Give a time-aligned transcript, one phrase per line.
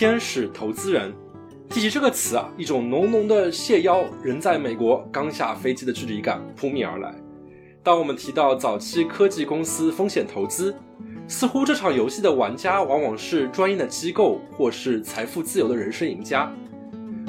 [0.00, 1.12] 天使投资人。
[1.68, 7.14] 提起这个词啊，一种浓浓的谢邀人在美国刚下飞机的距离感扑面而来。
[7.82, 10.74] 当我们提到早期科技公司风险投资，
[11.28, 16.50] 似乎这场游戏的玩家往往是专业的机构或是财富自由的人生赢家。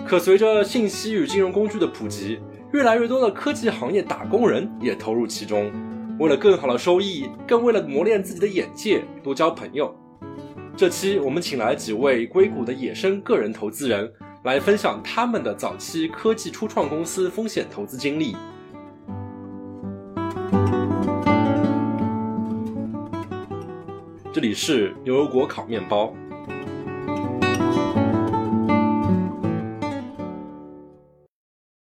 [0.07, 2.39] 可随着信息与金融工具的普及，
[2.71, 5.69] 越来越多的科技行业打工人也投入其中，
[6.18, 9.93] 为了更好的收益，更为了磨练自己的眼界，多交朋友。
[10.75, 14.11] 这期我们请来几位硅谷的野生个人投资人。
[14.43, 18.36] 来分享他们的早期科技初创公司风险投资经历。
[24.34, 26.11] 这里是牛油果烤面包。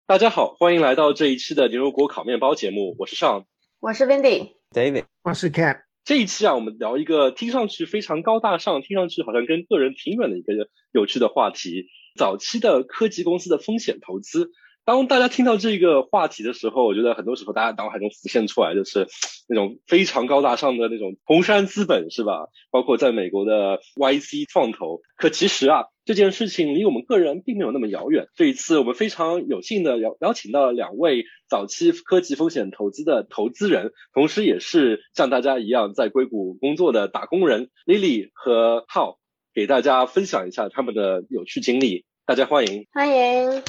[0.07, 3.45] 大家好，欢迎来到这一期的牛油果烤面包节目，我是尚，
[3.81, 5.86] 我是 Wendy，David，我是 Cat。
[6.07, 10.53] 这一期啊，我们聊一个听上去非常高大上，听上去好像跟个人挺远的一个
[10.93, 11.89] 有趣的话题。
[12.15, 14.53] 早期的科技公司的风险投资，
[14.87, 19.09] 当大家听到这个话题的时候，我觉得很多时候大家脑海中浮现出来就是
[19.49, 22.47] 那种非常高大上的那种红杉资本，是吧？
[22.71, 25.01] 包括在美国的 YC 创投。
[25.17, 28.29] 可其实啊，这件事情离我们个人并没有那么遥远。
[28.37, 39.17] 这一次，我们非常有幸的邀邀请到了两位早期科技风险投资的投资人，同时也是像大家一样在硅谷工作的打工人 Lily 和 How。
[39.53, 43.63] 给大家分享一下他们的有趣经历，大家欢迎，欢迎，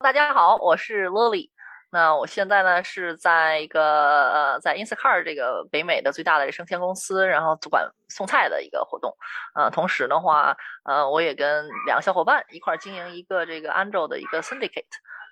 [0.00, 1.50] 大家好，我是 Lily，
[1.90, 3.82] 那我现在呢是在一个
[4.30, 9.12] 呃在 Instacart 这个北美的最大的生鲜公司，然后主管送菜的一个活动，
[9.56, 14.84] 呃，同时的话，呃，我也跟两个小伙伴一块经营一个这个 Angel 的一个 Syndicate。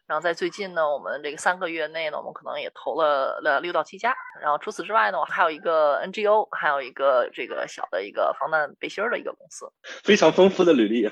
[0.09, 4.13] 然后在最近呢，我们这个三个月内呢，我们可能也投了了六到七家。
[4.43, 9.73] 然后除此之外呢，我还有一个 NGO，还有一个这个小的一个防弹背心儿的一个公司，
[10.03, 11.09] 非常丰富的履历。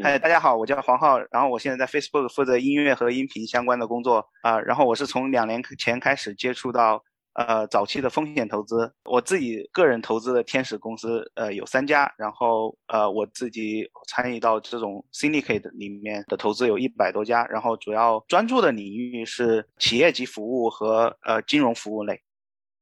[0.00, 4.60] 嗨，大家好，我叫黄浩，然后我现在在 Facebook 负责音乐和音频相关的工作啊。
[4.60, 7.02] 然后我是从两年前开始接触到。
[7.34, 22.20] 呃，早期的风险投资，我自己个人投资的天使公司，呃，有三家，然后呃，我自己参与到这种 syndicate 里面的投资有一百多家，然后主要专注的领域是企业级服务和呃金融服务类。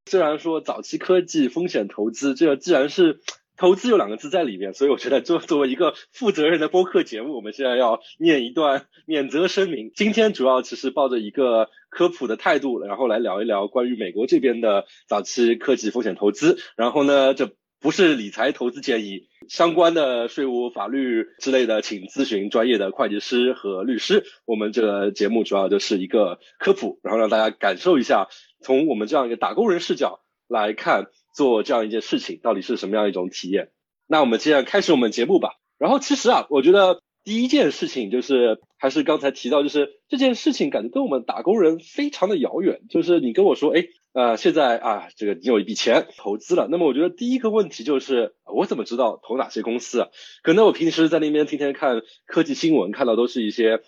[0.06, 3.21] 虽然说早期科技风险投资，这个既然是。
[3.56, 9.91] 投资有两个字在里面，所以我觉得作作为一个负责任的播客节目，我们现在要念一段免责声明。
[9.94, 16.59] 今天主要其实抱着一个科普的态度，然后来聊一聊关于美国这边的早期科技风险投资。
[16.77, 17.50] 然后呢，这
[17.81, 24.25] 不是理财投资建议，相关的税务、法律之类的，请咨询专业的会计师和律师。
[24.44, 28.28] 我们这个节目主要就是一个科普，然后让大家感受一下，
[28.61, 31.06] 从我们这样一个打工人视角来看。
[31.36, 33.69] 做这样一件事情到底是什么样一种体验？
[34.06, 35.50] 那我们接下来开始我们节目吧。
[35.76, 42.80] 然后其实啊，我觉得第一件事情就是还是刚才提到，就是这件事情感觉跟我们打工人非常的遥远。
[42.88, 50.08] 就是你跟我说，哎，呃，现在啊，这个你有一笔钱投资了，那么我觉得第一个问题就是，我怎么知道投哪些公司啊？
[50.42, 53.82] 可能我平时在那边天天看科技新闻，看到都是一些。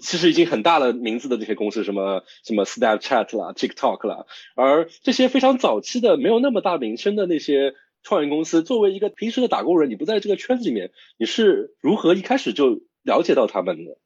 [0.00, 13.98] 其实已经很大的名字的这些公司，什么什么 Snapchat 啦、TikTok 啦，而这些非常早期的、没有那么大名声的那些创业公司，作为一个平时的打工人，你不在这个圈子里面，你是如何一开始就了解到他们的？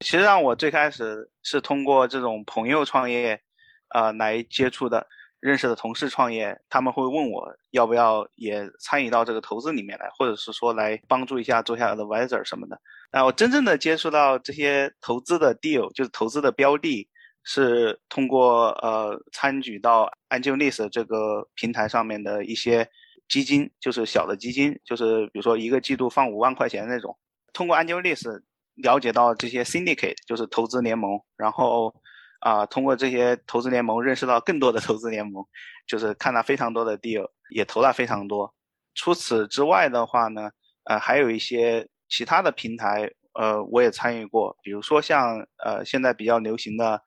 [0.00, 3.40] 其实让我最开始是通过这种朋友创业，
[3.88, 5.06] 呃，来接触的。
[5.40, 12.78] 认识的同事创业，他们会问我要不要也参与到这个投资里面来，或者是说来帮助一下做下 advisor 什么的。
[13.10, 17.08] 那我真正的接触到这些投资的 deal，就是投资的标的，
[17.42, 22.86] 是通过呃参与到 AngelList 这个平台上面的一些
[23.26, 27.16] 基金，就是小的基金，就是比如说一个季度放五万块钱那种。
[27.52, 28.42] 通过 AngelList
[28.74, 31.94] 了解到这些 syndicate，就是投资联盟，然后。
[32.40, 35.44] 啊，通过这些投资联盟认识到更多的投资联盟，
[35.86, 38.52] 就是看了非常多的 deal，也投了非常多。
[38.94, 40.50] 除此之外的话呢，
[40.84, 47.00] 呃，还有一些其他的平台，呃，我也参与过，比如说像呃现在比较流行的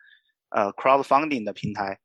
[0.50, 2.00] 呃 crowdfunding 的平台，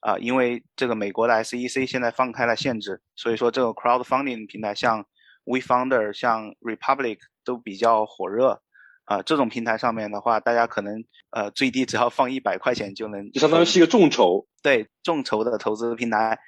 [0.00, 5.04] 啊，因为这个美国的 SEC 现在放开了限制，所以说这个 crowdfunding 平台像
[5.44, 8.62] WeFounder、像 Republic 都比较火热。
[9.10, 16.38] 啊，这种平台上面的话，大家可能呃最低只要放一百块钱就能，就相当于是一个众筹，对众筹的投资平台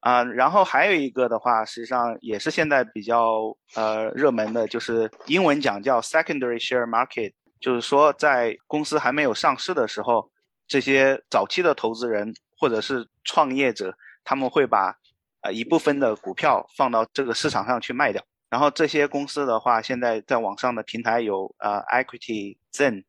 [0.00, 0.22] 啊。
[0.22, 10.30] 然后还有一个的话，实际上也是现在比较呃热门的，就是英文讲叫 secondary share market，就是说在公司还没有上市的时候，
[10.68, 14.94] 这些早期的投资人或者是创业者，他们会把
[15.40, 18.22] 呃一部分的股票放到这个市场上去卖掉。
[18.52, 23.04] 然后这些公司的话，现在在网上的平台有呃 Equity Zen，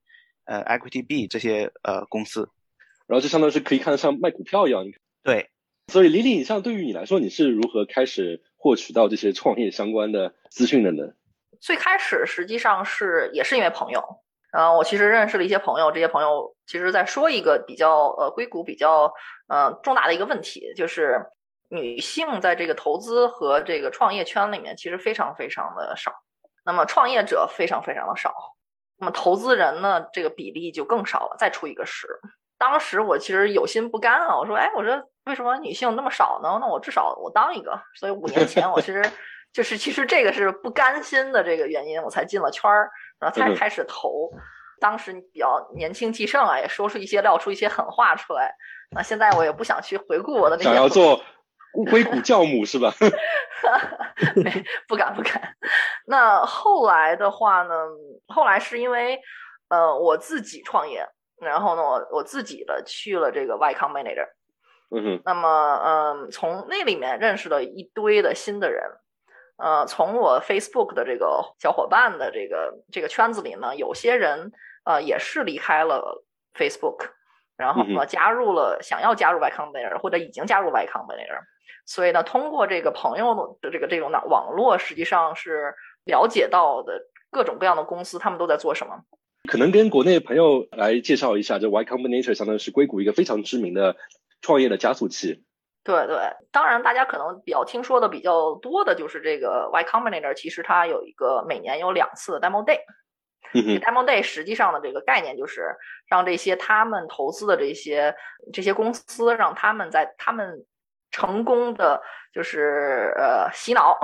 [0.45, 2.50] 呃 Equity B 这些呃公司，
[3.07, 4.86] 然后就相当于是可以看得像卖股票一样。
[5.22, 5.50] 对，
[5.92, 11.12] 所以李李，像对于你来说，你是如何开始获取到这些创业相关的资讯的呢？
[11.60, 14.01] 最开始实际上是也是因为朋友，
[14.54, 19.12] 嗯，我其实认识了一些朋友，这些朋友其实在说一个比较呃硅谷比较
[19.48, 21.25] 呃重大的一个问题，就是
[21.69, 26.12] 女性在这个投资和这个创业圈里面其实非常非常的少，
[26.65, 28.33] 那么创业者非常非常的少，
[28.98, 32.07] 那么投资人呢这个比例就更少了，再出一个十。
[32.57, 36.57] 当时我其实有心不甘啊，我说哎，我说为什么女性那么少呢？
[36.62, 39.04] 那我至少我当一个，所以五年前我其实。
[39.54, 42.89] 就是其实这个是不甘心的这个原因，我才进了圈儿，
[43.19, 44.31] 然后才开始投。
[44.80, 48.51] 当时比较年轻气盛啊，也说出一些撂出一些狠话出来。
[48.89, 50.69] 那现在我也不想去回顾我的那些。
[50.69, 51.21] 想要做
[51.89, 52.93] 硅谷教母是吧？
[54.87, 55.55] 不敢不敢。
[56.05, 57.73] 那后来的话呢？
[58.27, 59.19] 后来是因为
[59.69, 61.07] 呃我自己创业，
[61.41, 64.27] 然后呢我我自己的去了这个 Y Combinator。
[64.95, 65.21] 嗯哼。
[65.25, 68.83] 那么嗯，从那里面认识了一堆的新的人。
[69.55, 74.51] 呃，从我 Facebook 的这个小伙伴的这个这个圈子里呢，有些人
[74.83, 76.23] 呃也是离开了
[76.55, 77.11] Facebook，
[77.55, 81.39] 然后呢加入了想要加入 Y Combinator 或者已经加入 Y Combinator，
[81.85, 85.74] 所以呢，通过这个朋友的这个这种网网络，实际上是
[86.06, 87.01] 了解到的
[87.31, 89.03] 各种各样的公司，他们都在做什么。
[89.50, 93.95] 可能跟国内朋友来介绍一下，这 Y Combinator 相当于是硅谷一个非常知名的
[94.41, 95.44] 创业的加速器。
[95.83, 96.18] 对对，
[96.50, 102.80] 当然，大家可能比较听说的比较多的就是这个 Y Combinator，其实它有一个每年有两次的 Demo Day。
[103.51, 105.75] Demo Day 实际上的这个概念就是
[106.07, 108.15] 让这些他们投资的这些
[108.53, 110.65] 这些公司，让他们在他们
[111.13, 112.01] 成功的
[112.33, 113.98] 就是呃洗脑，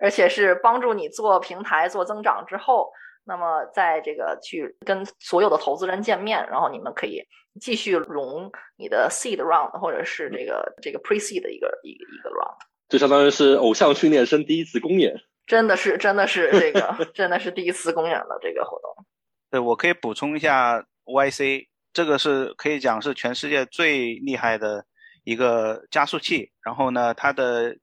[0.00, 2.90] 而且是帮助你做平台做增长之后。
[3.28, 7.20] 那么，在这个去跟所有的投资人见面，然后你们可以
[7.60, 12.56] 继续融你的 seed round，或者是这个这个 pre seed 的一个一一个 round，
[12.88, 15.12] 就相当于是偶像训练生第一次公演，
[15.44, 19.04] 真的是真的是这个 真的是第一次公演的这个活动。
[19.50, 24.84] 对我可以补充一下，YC 这个是可以讲是全世界最厉害的
[25.26, 27.76] 一个加速器，然后呢，它的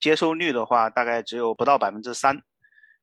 [0.00, 2.42] 接收率的话大概只有不到百分之三，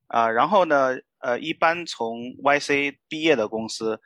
[0.07, 0.97] 啊，然后呢。
[1.25, 3.99] 呃，一般从 YC 毕业的公司，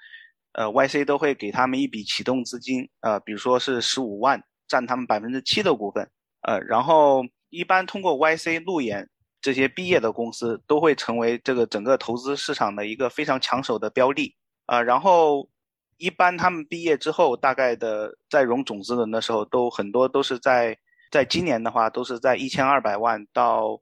[0.53, 6.09] 呃，YC 都会给他们一笔启动资金，呃，比如说是十五万，占他们百分之七的股份，
[6.43, 9.09] 呃，然后一般通过 YC 路演
[9.41, 14.33] 这些毕业的公司，都会成为这个整个投资市场的一个非常抢手的标的，
[14.67, 15.49] 啊，然后
[15.99, 20.79] 一般他们毕业之后，大概的在融种子轮的时候，都很多都是在
[21.11, 23.79] 在今年的话，都是在一千二百万到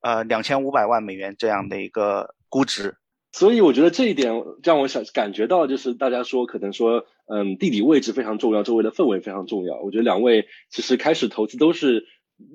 [0.00, 2.34] 呃两千五百万美元这样的一个。
[2.50, 2.96] 估值，
[3.30, 4.32] 所以我觉得这一点
[4.62, 9.78] 让我想感觉到，就是大家说可能说，嗯，地理位置非常重要，周围的氛围非常重要。
[9.82, 12.06] 我觉得两位其实开始投资都是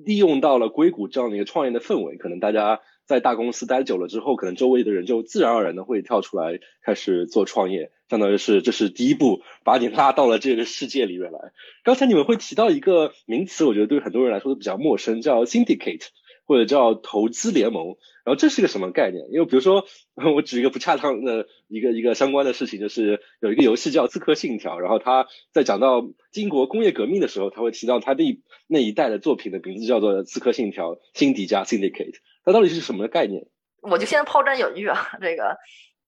[0.04, 2.16] 利用到了硅谷这样的一个创业的氛围。
[2.16, 11.40] 可能大家在大公司待久了之后，可能周围的人就自然而然的会跳出来开始做创业，相当于是这是第一步，把你拉到了这个世界里面来。
[11.82, 16.06] 刚才你们会提到一个名词，我觉得对很多人来说都比较陌生，叫 syndicate。
[16.46, 19.24] 或者叫投资联盟，然后这是个什么概念？
[19.32, 19.86] 因为比如说，
[20.36, 32.12] 我举一个不恰当的一个一个相关的事情，就是有一个游戏叫《刺客信条》，然后他在讲到英国工业革命的时候，他会提到他那那一代的作品的名字叫做《刺客信条：辛迪加 Syndicate》，
[32.44, 33.46] 它到底是什么概念？
[33.80, 35.56] 我就先抛砖引玉啊，这个，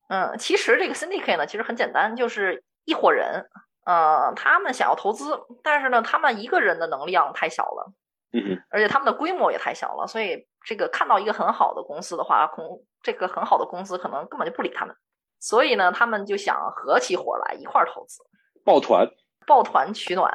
[0.08, 3.48] 嗯，其实这个 Syndicate 呢，其实很简单，就是一伙人，
[3.84, 7.92] 呃，他们想要投资，但是呢，他们一个人的能量太小了。
[8.32, 14.94] 嗯而且他们的规模也太小了，所以这个看到一个很好的公司的话，公这个很好的公司可能根本就不理他们，
[15.40, 18.22] 所以呢，他们就想合起伙来一块儿投资，
[18.62, 19.08] 抱团，
[19.46, 20.30] 抱团取暖，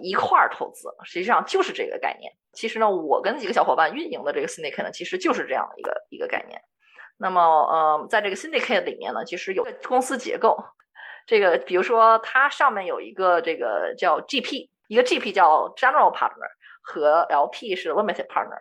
[0.00, 2.32] 一块儿投资，实际上就是这个概念。
[2.52, 6.62] 其实呢，我跟几个小伙伴运营的这个 syndicate 呢，其实就是这样的一个一个概念。
[7.18, 10.56] 那么，呃，在这个 syndicate 里面呢，其实有公司结构，
[11.26, 16.50] 这个比如说它上面有一个这个叫 GP，一个 GP 叫 General Partner。
[16.88, 18.60] 和 LP 是 limited partner，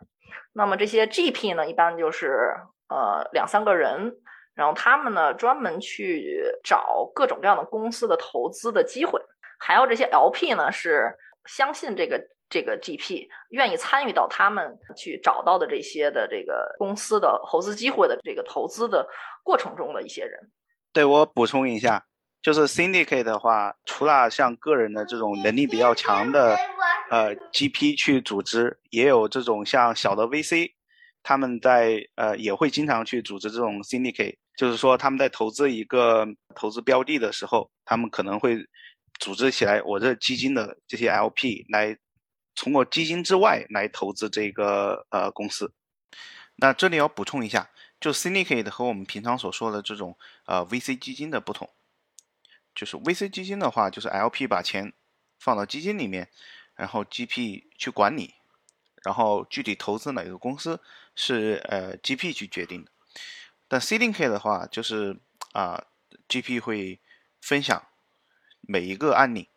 [0.52, 2.56] 那么这些 GP 呢，一般就是
[2.90, 4.18] 呃两三个人，
[4.56, 9.22] 然后他们呢专门去找各种各样的公司的投资的机会，
[9.60, 19.08] 还有这些 LP 呢是相信这个这个 GP 愿意参与到他们去找到的这些的这个公司的投资机会的这个投资的
[19.44, 20.52] 过程中的一些人。
[20.94, 22.06] 对我补充一下，
[22.42, 26.58] 就是 syndicate 的话，除了像个人的这种能力比较强的。
[27.12, 30.72] 呃，GP 去组织，也有这种像小的 VC，
[31.22, 36.26] 他们在呃也会经常去组织这种 syndicate，就是说他们在投资一个
[36.56, 38.58] 投资标的的时候，他们可能会
[39.20, 41.96] 组织起来我这基金的这些 LP 来
[42.56, 45.74] 通过基金之外来投资这个呃公司。
[46.56, 47.70] 那这里要补充一下，
[48.00, 51.70] 就 syndicate 和我们平常所说的这种呃 VC 基金的不同，
[52.74, 54.94] 就是 VC 基金的话，就是 LP 把钱
[55.38, 56.30] 放到基金里面，
[56.76, 58.34] 然后 GP 去管理。
[59.04, 60.82] 然后具体投资哪个公司
[61.16, 62.90] 是呃 GP 去决定的，
[63.68, 65.20] 但 CDK 的话就是
[65.52, 65.86] 啊
[66.28, 67.00] GP 会
[67.40, 67.86] 分享
[68.62, 69.48] 每一个案例，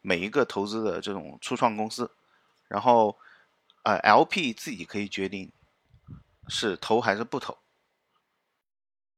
[0.00, 2.10] 每一个投资的这种初创公司，
[2.70, 3.18] 然后
[3.82, 5.50] 呃 LP 自己可以决定
[6.48, 7.58] 是投还是不投。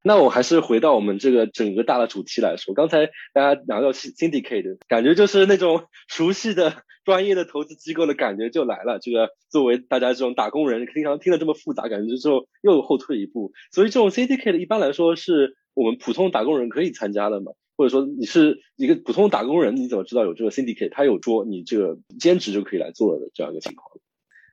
[0.05, 8.99] 那我还是回到我们这个整个大的主题来说，刚才大家聊到 syndicate，感觉就是那种熟悉的专业的投资机构的感觉就来了。
[8.99, 13.53] 这个作为大家这种打工人，经常听得这么复杂，感觉就又后退一步。
[13.71, 17.53] 所以这种 syndicate 一般来说是我们普通打工人可以参加的嘛？
[17.83, 20.93] 或者说你是一个普通打工人，你怎么知道有这个 syndicate？
[20.93, 23.89] 他有说你这个兼职就可以来做的这样一个情况？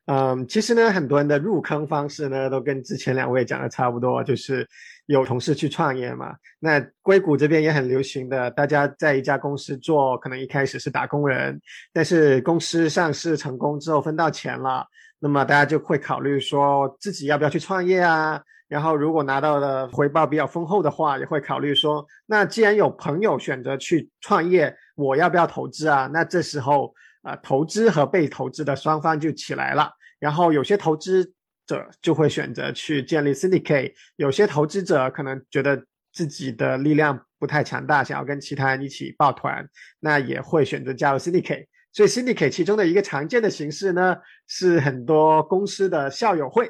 [0.07, 4.67] 嗯，其实呢，很多人的入坑方式呢，都跟之前两位讲的差不多，就是
[5.05, 6.33] 有同事去创业嘛。
[6.59, 11.61] 那硅谷这边也很流行的，大家在一家公司做，可能一开始是打工人，
[11.93, 14.83] 但是公司上市成功之后分到钱了，
[15.19, 18.41] 那么大家就会考虑说自己要不要去创业啊。
[18.69, 26.07] 然后如果拿到的回报比较丰厚的话，也会考虑说，那既然有朋友选择去创业，我要不要投资啊？
[26.13, 29.91] 那这时候啊，投资和被投资的双方就起来了。
[30.19, 31.25] 然后有些投资
[31.65, 35.83] 者就会选择去建立 syndicate，有些投资者可能觉得
[36.13, 39.67] 自己的力量不太强大，想要跟其他人一起抱团，
[39.99, 41.65] 那也会选择加入 syndicate。
[41.91, 44.15] 所以 syndicate 其中的一个常见的形式呢，
[44.47, 46.69] 是很多公司的校友会，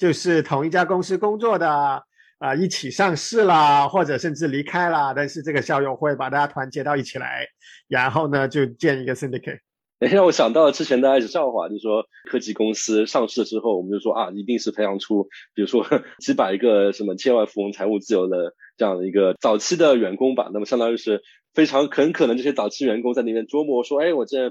[0.00, 2.02] 就是同一家公司工作的
[2.38, 7.46] 啊一起上市啦，或者甚至离开了，但是这个校友会把大家团结到一起来，
[7.86, 9.58] 然后呢就建一个 syndicate。
[9.98, 15.84] 让我想到了之前大家一直笑话，就是说科技公司上市之后，我们就说啊，一定是培养出，比如说
[16.18, 20.48] 几百个什么千万富翁、财务自由的这样的一个早期的员工吧。
[20.54, 21.20] 那么相当于是
[21.52, 24.50] 非常很可能这些早期员工在那边琢磨说，哎，我这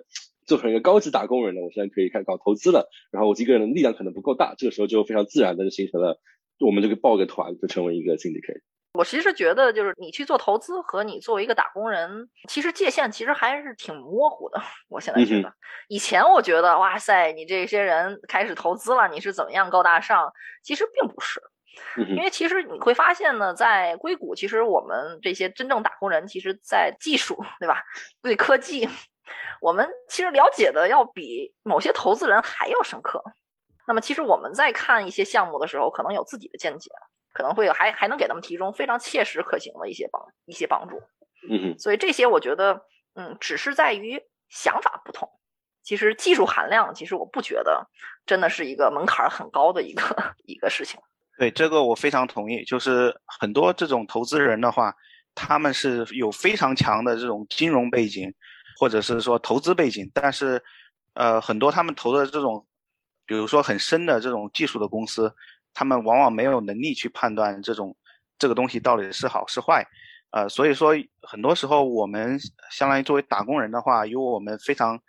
[0.50, 2.90] 做成一个高级打工人了，我现在可以开始搞投资了。
[3.12, 6.20] 然后我一个人的力量可能不够大，这个时候就非常自然的就形成了，
[6.60, 8.62] 我们这个报个团就成为一个 syndicate。
[8.94, 14.60] 我其实觉得，就是你去做投资和你作为一个打工人，其实界限其实还是挺模糊的。
[14.90, 15.54] 我现在觉得，
[15.88, 20.34] 以前我觉得，哇塞，你这些人开始投资了，你是怎么样高大上？
[20.64, 21.40] 其实并不是，
[22.16, 27.84] 因为其实你会发现呢，在硅谷，其实我们这些真正打工人，其实在技术，对吧？
[28.24, 28.90] 对科技，
[29.62, 33.24] 我们其实了解的要比某些投资人还要深刻。
[33.88, 36.90] 那么，其实我们在看一些项目的时候，可能有自己的见解。
[37.32, 41.00] 可能会有还还能给他们提供非常切实可行的一些帮一些帮助，
[41.48, 42.82] 嗯，所以这些我觉得，
[43.14, 44.20] 嗯，只是在于
[44.50, 45.30] 想法不同，
[45.84, 47.88] 其实技术含量，其实我不觉得
[48.26, 50.04] 真的是一个门槛很高的一个
[50.48, 51.00] 一个事情。
[51.38, 54.94] 对这个我非常同意，就是很多这种投资人的话，
[55.36, 58.34] 他们是有非常强的这种金融背景，
[58.80, 60.64] 或者是说投资背景，但是，
[61.14, 62.66] 呃，很多他们投的这种，
[63.26, 65.36] 比如说很深的这种技术的公司。
[65.72, 67.96] 他们往往没有能力去判断这种
[68.40, 69.86] 这个东西到底是好是坏，
[70.32, 72.38] 呃，所以说很多时候我们
[72.72, 75.00] 相当于作为打工人的话，有我们非常，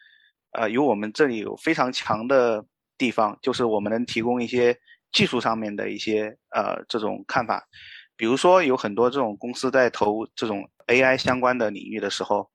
[0.53, 2.62] 呃，有我们这里有非常强的
[2.99, 4.79] 地方，就是我们能提供一些
[5.12, 7.67] 技术上面的一些呃这种看法，
[8.15, 12.49] 比如说有很多这种公司在投这种 AI 相关的领域的时候，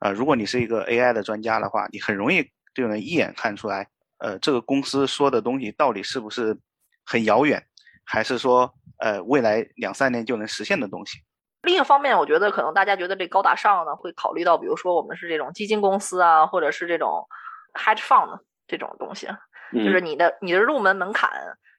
[0.00, 3.88] 呃，如果你是一个 AI 的专家的话，你很容易就能一眼看出来，
[4.18, 6.58] 呃，这个公司说的东西到底是不是。
[7.10, 7.66] 很遥远，
[8.04, 11.20] 还是说，呃，未来两三年就能实现的东西？
[11.62, 17.26] 另一方面，我觉得可能大家觉得这高大上呢，会考虑到，比如说我们是这种基金公司啊，或者是这种
[17.72, 19.26] hedge fund 这种东西，
[19.72, 21.30] 就是你的你的入门门槛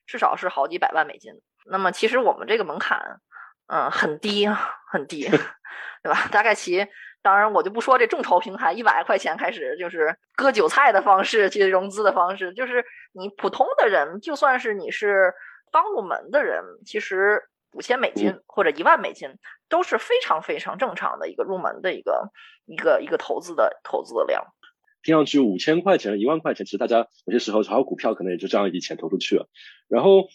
[0.07, 1.31] 至少是好几百万美金。
[1.69, 3.21] 那么其实我们这个门槛，
[3.67, 4.47] 嗯，很低
[4.91, 5.29] 很低，
[6.01, 6.27] 对吧？
[6.31, 6.88] 大概其。
[7.21, 15.33] 当然，我就不说这众筹平台一百块钱开始就是割韭菜的方式去融资的方式，就是你普通的人，就算是你是
[15.71, 19.29] 刚入门的人，其实五千美金或者一万美金
[19.67, 22.31] 都是非常非常正常的一个入门的一个
[22.65, 24.43] 一个一个投资的投资的量。
[25.01, 29.47] 听上去五千块钱、一万块钱，其实大家有些时候炒股票可能也就这样一笔钱投出去了。
[29.88, 30.27] 然后，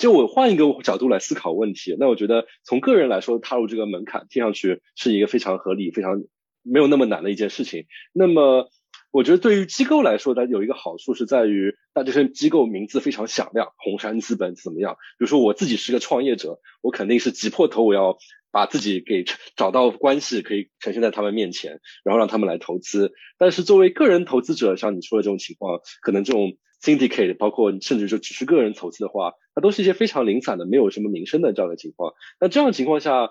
[0.00, 6.24] 就我换一个角度来思考问题，那我觉得从个人来说，踏入这个门槛听上去是一个非常合理、非常。
[6.62, 7.86] 没有那么难的一件事情。
[8.12, 8.68] 那么，
[9.10, 14.92] 我觉得对于机构来说，它有一个好处是在于，那这些机构名字非常响亮，红杉资本怎么样？
[15.18, 18.18] 比如说我自己是个创业者，我肯定是挤破头，我要
[18.50, 19.24] 把自己给
[19.56, 23.14] 找到关系，可以呈现在他们面前，然后让他们来投资。
[23.38, 32.14] 但是作为个人投资者，像你说的这种情况，可能这种 syndicate，包括甚至就只是个人投资的话，它都是一些非常零散的，没有什么名声的这样的情况。
[32.40, 33.30] 那这样情况下，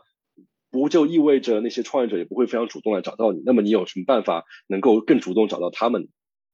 [0.72, 3.42] 不就意味着那些创业者也不会非常主动来找到你？
[3.46, 6.08] 那么你有什么办法能够更主动找到他们？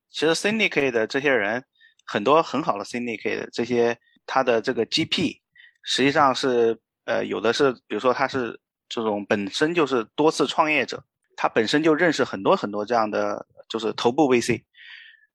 [0.10, 1.64] 其实 syndicate 的这些人
[2.06, 5.40] 很多很好的 syndicate 的这些他的这个 GP
[5.84, 11.04] 实际上是呃有的是，比如说他是这种本身就是多次创业者，
[11.36, 14.62] 他本身就认识很多很多这样的就是头部 VC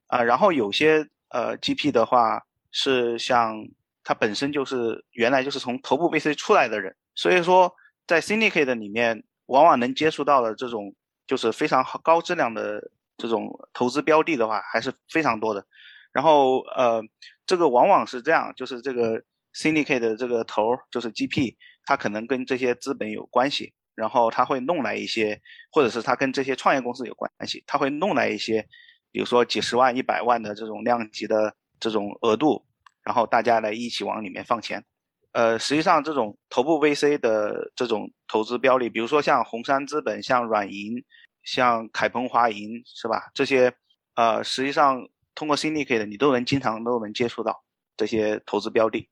[0.06, 3.56] 啊，然后有些呃 GP 的话是像
[4.04, 7.74] 他本身就是原来就是从头部 VC 出来的人，所以说。
[8.06, 10.92] 在 syndicate 里面，往往能接触到的这种
[11.28, 12.82] 就是非常好高质量的
[13.16, 15.64] 这种投资标的的话，还是非常多的。
[16.12, 17.00] 然后呃，
[17.46, 19.22] 这个往往是这样，就是这个
[19.54, 28.66] syndicate 的这个头就是 GP，他可能跟这些资本有关系，然后他会弄来一些，或者是他跟这些创业公司有关系，他会弄来一些，
[29.12, 32.64] 比如说几十万、一百万的这种量级的这种额度，
[33.02, 34.84] 然后大家来一起往里面放钱。
[35.32, 41.04] 呃，实际上这种头部 VC 的这种投资标的，比如说像红杉资本、像软银、
[41.44, 43.30] 像凯鹏华银，是吧？
[43.32, 43.72] 这些
[44.16, 47.62] 呃，实际上通过 Syndicate 你都能经常都能接触到
[47.96, 49.08] 这些投资标的。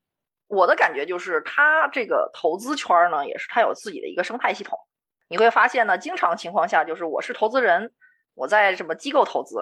[0.49, 4.79] 我的感觉就是，它这个投资圈呢，也是它有自己的一个生态系统。
[5.29, 7.93] 你会发现呢，经常情况下就是我是投资人，
[8.35, 9.57] 我在什么机构投资，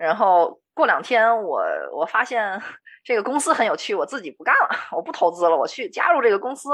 [0.00, 2.60] 然后过两天我我发现。
[3.02, 6.68] 这个公司很有趣，我自己不干了，我不投资了，我去加入这个公司，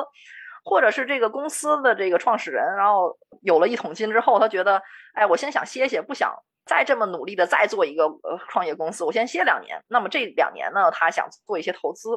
[0.64, 4.83] 或者是这个公司的这个创始人，然后有了一桶金之后，他觉得，
[5.14, 6.35] 哎，我先想歇歇，不想
[6.66, 9.80] 再这么努力的再做一个呃创业公司，我先歇两年。
[9.87, 12.11] 那么这两年呢，他想做一些投资。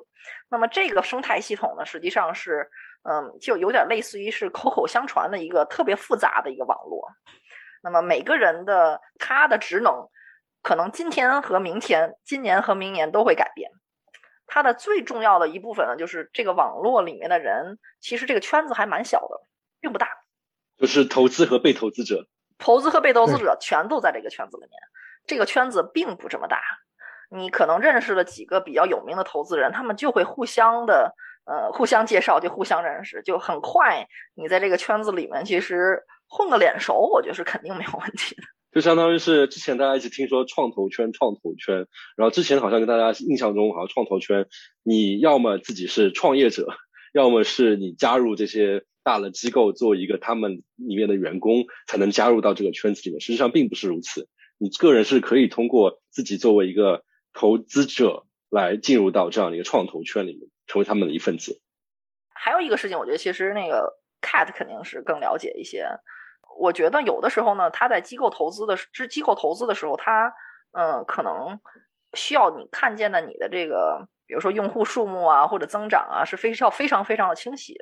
[0.50, 2.68] 那么这个生态系统呢，实际上是，
[3.04, 7.08] 嗯，就有点类似于是口口相传的一个特别复杂的一个网络。
[7.84, 10.10] 那么每个人的他的职能，
[10.62, 13.72] 可能今天和明天，今年和明年都会改变。
[14.48, 19.42] 它的最重要的一部分呢，就是这个网络里面的人，其实这个圈子还蛮小的，
[19.80, 20.08] 并不大。
[20.78, 22.26] 就是投资和被投资者，
[22.58, 24.72] 投资和被投资者全都在这个圈子里面。
[25.28, 26.62] 这个圈子并不这么大，
[27.30, 31.14] 你可能认识了几个比较有名的投资人，他们就会互相的
[31.46, 38.42] 呃互相介绍，就互相认识，就很快你在这个圈子里面其实混个脸熟，我觉得是肯定没有问题的。
[38.72, 44.48] 就相当于是之前大家一直听说创投圈，创投圈，然后之前好像跟大家印象中好像创投圈，
[44.84, 46.68] 你要么自己是创业者，
[47.14, 53.20] 要么是你加入这些大的机构做一个他们里面的员工，才能加入到这个圈子里面。
[53.20, 54.28] 实际上并不是如此，
[54.60, 57.04] 你个人是可以通过自己作为一个
[57.34, 61.60] 投资者来进入到这样的一个创投圈里面，成为他们的一份子。
[62.36, 65.88] 还有一个事情，我觉得其实那个 Cat 肯定是更了解一些。
[66.58, 70.34] 我觉得有的时候呢，他在机构投资的是机构投资的时候，他
[70.72, 71.60] 嗯，可能
[72.14, 77.78] 需要你看见的你的这个，比如说用户数目啊，或者增长啊，是非常非常非常的清晰。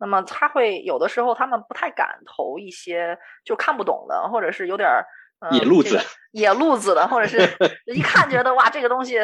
[0.00, 5.04] 那么他会有的时候他们不太敢投一些就看不懂的，或者是有点儿
[5.40, 5.50] 儿。
[5.52, 6.00] 野路子，
[6.32, 7.38] 野路子的，或者是
[7.86, 9.20] 一看觉得哇，这个东西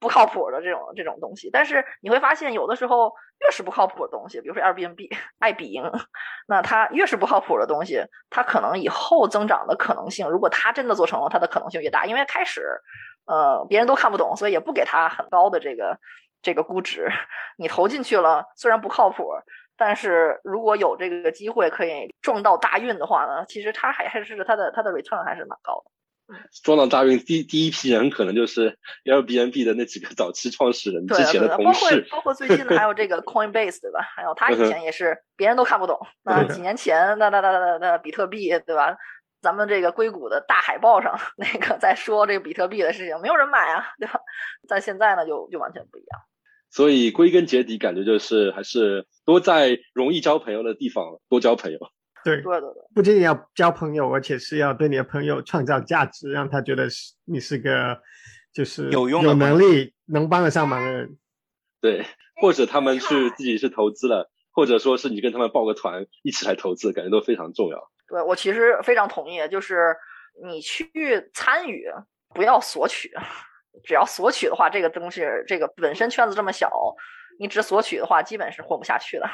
[0.00, 1.50] 不靠谱的这种这种东西。
[1.50, 3.12] 但是你会发现，有的时候
[3.44, 5.90] 越是不靠谱的东西，比如说 Airbnb、爱彼迎，
[6.46, 12.06] 那它越是不靠谱的东西，它可能以后增长的可能性，如果它真的做成了，它的可能性越大。
[12.06, 12.80] 因为开始，
[13.26, 15.98] 呃，别人都看不懂，所以也不给它很高的这个
[16.42, 17.10] 这个估值。
[17.56, 19.32] 你投进去了，虽然不靠谱。
[19.78, 25.90] 但是如果有这个机会可以撞到大运的话呢，其实它还还是它的它的 return 还是蛮高的。
[26.62, 34.00] 撞到大运第第一批人可能就是 Airbnb 的那几个早期创始人之前的同事，包括包括最近的还有这个 Coinbase 对吧？
[34.14, 35.98] 还有他以前也是别人都看不懂。
[36.24, 38.94] 那几年前那那那那那比特币对吧？
[39.40, 44.20] 咱们这个硅谷的大海报上 那个在说这个比特币的事情，没有人买啊，对吧？
[44.68, 46.20] 但现在呢就就完全不一样。
[46.70, 51.78] 所以归根结底，感觉就是还是多在容易交朋友的地方多交朋友。
[52.24, 57.96] 对，对对对，不仅仅要交朋友，而且是要对你的朋友创造价值，让他觉得是你是个
[58.52, 61.16] 就是有用、有能力、能帮得上忙的人。
[61.80, 62.04] 对，
[62.40, 67.90] 或者他们去自己是投资了，或者说是你跟他们报个团一起来投资，感觉都非常重要。
[68.08, 69.94] 对我其实非常同意，就是
[70.44, 71.86] 你去参与，
[72.34, 73.12] 不要索取。
[73.84, 76.70] 只要索取的话，这个东西，这个本身圈子这么小，
[77.38, 79.26] 你只索取的话，基本是混不下去的。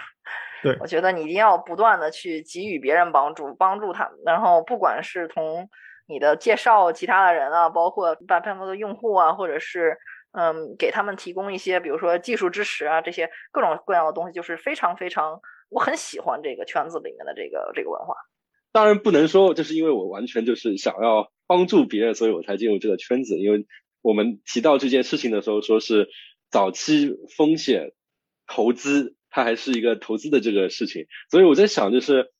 [0.63, 4.19] 对， 我觉得你一定要不断的去给予别人帮助，帮助他们。
[4.25, 5.69] 然后不管是从
[6.07, 9.97] 你的介绍其他的人啊，包括把他们的用户啊，或者是
[10.33, 18.15] 嗯给他们提供一些，比如说技术支持啊，这些各种各样的东西，就是非常非常，我很喜欢这个圈子里面的这个这个文化。
[18.73, 23.39] 当然不能说就是因为我完全就是想要帮助别人，所以我才进入这个圈子。
[23.39, 23.67] 因为
[24.05, 26.11] 我们提到这件事情的时候，说是
[26.51, 27.93] 早期风险
[28.47, 31.07] 投资，它还是一个投资的这个事情。
[31.31, 32.31] 所以我在想，就是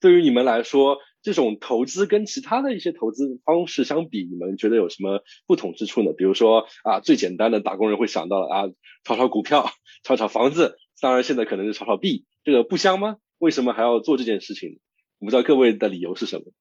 [0.00, 6.12] 对于你们来说，这种投资跟其他的一些投资方式相比，你们觉得有什么不同之处呢？
[6.12, 8.68] 比如说啊，最简单的打工人会想到啊，
[9.04, 9.70] 炒炒股票、
[10.02, 13.16] 炒炒房子，当然现在可能是炒炒币，这个不香吗？
[13.38, 14.78] 为什么还要做这件事情？
[15.20, 16.52] 我不知道各位的理由是什么。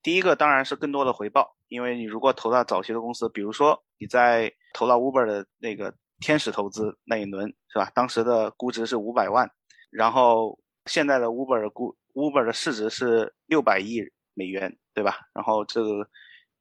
[0.00, 7.90] 第一个当然是更多的回报，因为你如果投到早期的公司，比如说你在投到 Uber 的那个天使投资那一轮，是吧？
[7.94, 9.50] 当时的估值是五百万，
[9.90, 14.02] 然后现在的 Uber 的估 Uber 的市值是六百亿
[14.34, 15.16] 美元，对吧？
[15.34, 16.06] 然后这个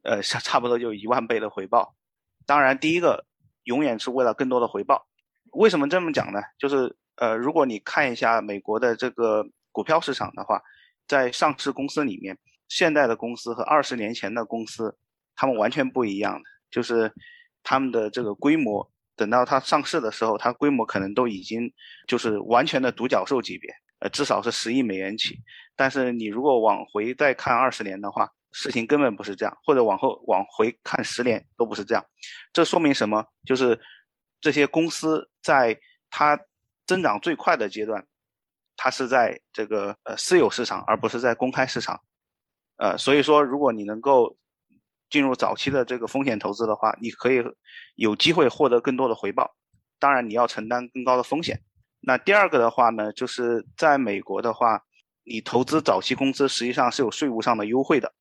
[0.03, 1.93] 呃差差不多就一万倍的回报。
[2.45, 3.25] 当然，第一个
[3.63, 5.05] 永远是为了更多的回报。
[5.51, 6.39] 为什么这么讲呢？
[6.57, 10.61] 就是呃，如果你看一下美国的这个股票市场的话。
[11.07, 12.37] 在上市公司里面，
[12.71, 14.95] 现在的公司和二十年前的公司，
[15.35, 17.13] 他们完全不一样的，就是
[17.63, 21.69] 他们的这个规模，等到它上市的时候，它规模可能都已经
[22.07, 25.37] 就是完全的独角兽级别，呃，至少是十亿美元起。
[25.75, 32.05] 但是你如果往回再看二十年的话，事情根本不是这样，或者往后往回看十年都不是这样。
[32.53, 33.25] 这说明什么？
[33.45, 33.77] 就是
[34.39, 35.77] 这些公司在
[36.09, 36.39] 它
[36.87, 38.07] 增长最快的阶段。
[38.77, 42.01] 它是在这个呃私有市场，而不是在公开市场，
[42.81, 44.35] 呃，所以说如果你能够
[45.11, 47.43] 进入早期的这个风险投资的话，你可以
[47.95, 49.55] 有机会获得更多的回报。
[49.99, 51.61] 当然你要承担更高的风险。
[51.99, 54.81] 那第二个的话呢，就是在美国的话，
[55.23, 58.11] 你投资早期公司实际上是有税务上的优惠的，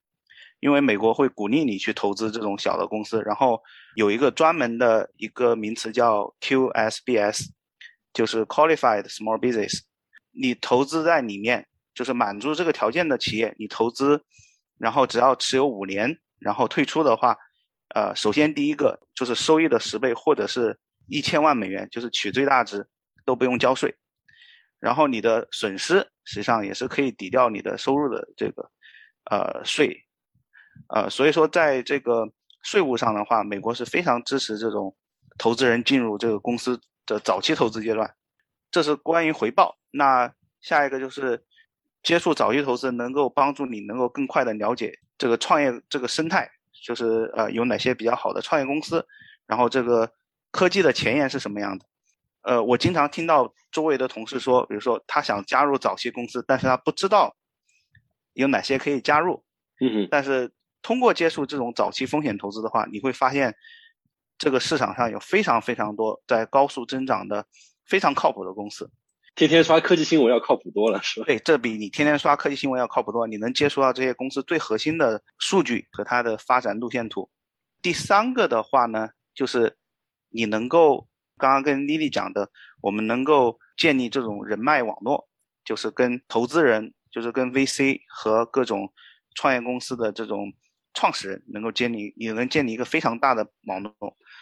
[0.60, 3.62] 因为美国会鼓励你去投资这种小的公司，然后
[3.96, 7.46] 有一个专门的一个名词叫 QSBS，
[8.12, 9.80] 就是 Qualified Small Business。
[10.32, 14.22] 你投资在里面，就是满足这个条件的企业，你投资，
[14.80, 17.36] 然后只要持有五年，然后退出的话，
[17.94, 22.88] 呃，首先第一个就是收益的十倍，或者是一千万美元，就是取最大值，
[23.26, 23.94] 都不用交税。
[24.78, 28.70] 然后你的损失实际上也是可以抵掉你的收入的这个
[29.30, 29.94] 呃税，
[30.88, 32.26] 呃，所以说在这个
[32.62, 34.96] 税务上的话，美国是非常支持这种
[35.36, 38.10] 投资人进入这个公司的早期投资阶段。
[38.70, 39.76] 这是关于回报。
[39.90, 41.44] 那下一个就是
[42.02, 46.50] 接触早期投资，能够帮助你能够更快的了解这个创业这个生态，
[46.84, 49.06] 就是呃有哪些比较好的创业公司，
[49.46, 50.10] 然后这个
[50.50, 51.84] 科技的前沿是什么样的。
[52.42, 57.36] 呃，我经常听到周围的同事说，比如说他想加入早期公司，但是他不知道
[58.32, 59.44] 有哪些可以加入。
[59.80, 63.54] 嗯但是通过接触这种早期风险投资的话，你会发现
[64.38, 67.46] 这个市场上有非常非常多在高速增长的。
[67.86, 68.88] 非常靠谱的公司，
[69.34, 71.26] 天天刷科技新闻要靠谱多了，是吧？
[71.26, 73.26] 对，这比你天天刷科技新闻要靠谱多。
[73.26, 77.30] 你能接触到这些公司最核心的数据和它的发展路线图。
[77.80, 79.74] 第三个的话呢，就是
[80.28, 82.50] 你能够刚刚跟丽丽讲的，
[82.82, 85.26] 我们能够建立这种人脉网络，
[85.64, 88.92] 就是跟投资人，就是跟 VC 和各种
[89.34, 90.52] 创业公司的这种
[90.92, 93.94] 创始人能够建立，你能建立一个非常大的网络，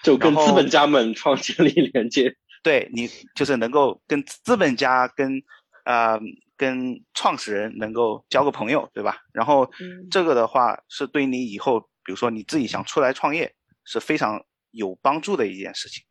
[0.03, 2.35] 就跟资本家们创建立连接。
[2.63, 5.43] 对你就是能够跟资本家、跟
[5.85, 6.21] 呃、
[6.57, 9.19] 跟创始人能够交个朋友，对吧？
[9.33, 9.71] 然后
[10.11, 16.05] 这个的话是对你以后，比如说你自己想出来创业，是非常有帮助的一件事情。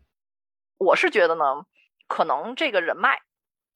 [0.79, 1.43] 我是觉得呢，
[2.07, 3.19] 可能这个人脉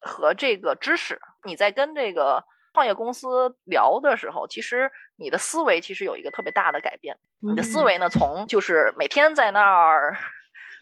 [0.00, 2.42] 和这个知识，你在跟这个
[2.74, 7.16] 创业公司聊的时候，其实你的思维其实有一个特别大的改变。
[7.38, 10.16] 你的思维呢，从就是每天在那儿。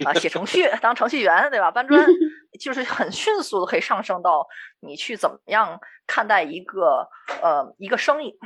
[0.05, 1.71] 啊，写程序当程序员，对吧？
[1.71, 2.07] 搬砖
[2.61, 4.47] 就是很迅速的可以上升到
[4.81, 7.09] 你去怎么样看待一个
[7.43, 8.39] 呃一个生意，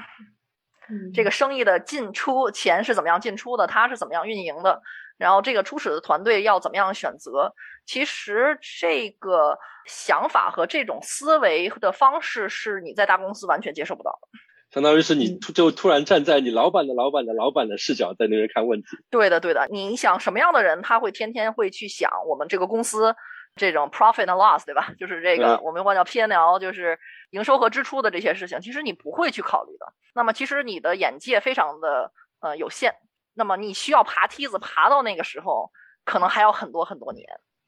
[1.14, 4.82] 这个生意的进出钱是怎么样进出的，它是怎么样运营的，
[5.16, 7.54] 然后这个初始的团队要怎么样选择？
[7.86, 14.28] 其实这个想法和这种思维的方式是你在大公司完全接受不到的。
[14.74, 18.88] 相当于是你突就突然站在你老板的老板的老板的视角在那边看问题。
[19.08, 19.68] 对的，对的。
[19.70, 23.14] 你想什么样的人，他会天天会去想我们这个公司
[23.54, 24.92] 这种 profit and loss，对吧？
[24.98, 26.98] 就是这个我们管叫 P N L，就是
[27.30, 28.60] 营收和支出的这些事情。
[28.60, 29.86] 其实你不会去考虑的。
[30.12, 32.10] 那么其实你的眼界非常的
[32.40, 32.96] 呃有限。
[33.32, 35.70] 那么你需要爬梯子爬到那个时候，
[36.04, 37.24] 可能还要很多很多年。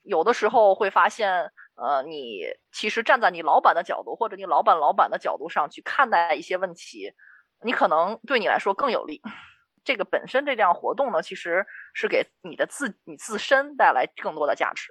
[0.06, 1.52] 有的时候会发现。
[1.78, 2.40] 呃，你
[2.72, 7.12] 其实站在你老板的角度，或者你老板老板的角度上去看待一些问题，
[7.62, 9.20] 你可能对你来说更有利。
[9.84, 14.90] 这个本身这项活动呢，其实是给你的自你自身带来更多的价值。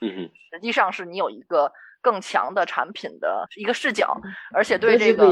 [0.00, 4.18] 嗯哼，实际上是你有一个更强的产品的一个视角，
[4.54, 5.28] 而且对这个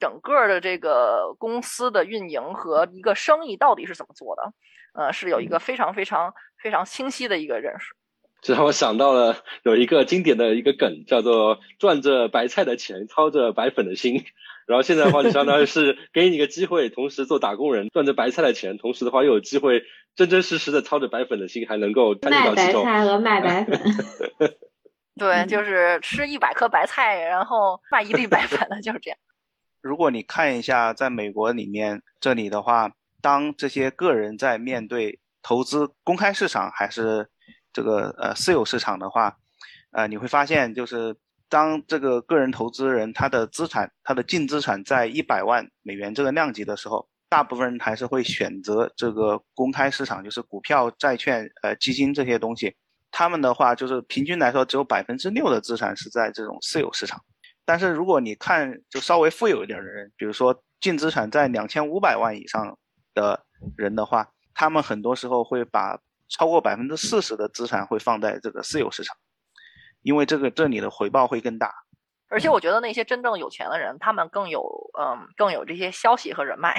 [0.00, 4.52] 整个的这个公司的运营和一个生意到底是怎么做的，
[4.94, 7.94] 呃，是有一个非常非常非常清晰的一个认识。
[8.42, 14.24] 这让我想到了有一个经典的一个梗，叫做“赚着白菜的钱，操着白粉的心”。
[14.68, 19.82] 然后现在的话，就相当于是给你一个机会，同时做打工人，赚着白菜的钱，同时的话又有机会
[20.14, 23.80] 真真实实的操着白粉的心，还能够卖白菜和卖白粉。
[25.18, 29.18] 对，就是吃一百颗白菜，然后卖一粒白粉的，就是这样。
[29.82, 37.28] 如果你看一下在美国里面这里的话，当这些个人在面对投资公开市场还是。
[37.76, 39.36] 这个呃私有市场的话，
[39.90, 41.14] 呃你会发现，就是
[41.50, 52.74] 当这个个人投资人他的资产，他的净资产在一百万美元这个量级的时候，大部分人还是会选择这个公开市场，就是股票、债券、呃基金这些东西。
[53.10, 57.20] 他们的话就是平均来说，只有百分之六的资产是在这种私有市场。
[57.66, 62.78] 但是如果你看就稍微富有一点的人，比如说净资产在两千五百万以上
[63.12, 63.44] 的
[63.76, 69.16] 人的话，他们很多时候会把超过百分之四十的资产会放在这个私有市场，
[70.02, 71.72] 因为这个这里的回报会更大。
[72.28, 74.60] 而且我觉得那些真正有钱的人，他们更有
[74.98, 76.74] 嗯更有这些消息和人脉，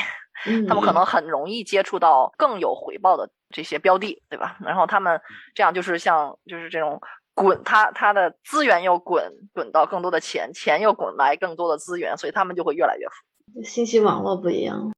[0.67, 4.57] 他们可能很容易接触到更有回报的这些标的，对吧？
[4.59, 5.21] 然后他们
[5.55, 6.99] 这样就是像就是这种
[7.33, 13.63] 滚，他他的资源又滚滚到更多的钱，钱又滚来更多的资源，所以他们就会越来越富。
[13.63, 14.91] 信息网络不一样。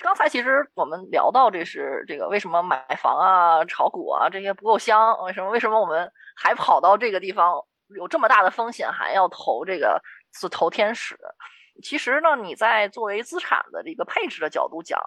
[0.00, 5.16] 刚才其实我们聊到这是这个为什么买房啊、炒股啊这些不够香？
[5.24, 5.50] 为什么？
[5.50, 7.54] 为什么我们还跑到这个地方
[7.96, 11.18] 有这么大的风险还要投这个是投天使？
[11.82, 15.00] 其实呢，你在作为资产的这个配置的角度讲，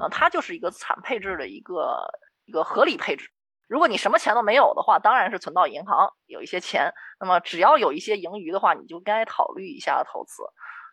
[0.00, 2.08] 呃，它就是一个资产配置的一个
[2.44, 3.28] 一个合理配置。
[3.68, 6.92] 如果你什么钱都没有的话，当然是存到银行有一些钱。
[7.18, 10.42] 那么只要有一些盈余的话，你就该考虑一下投资。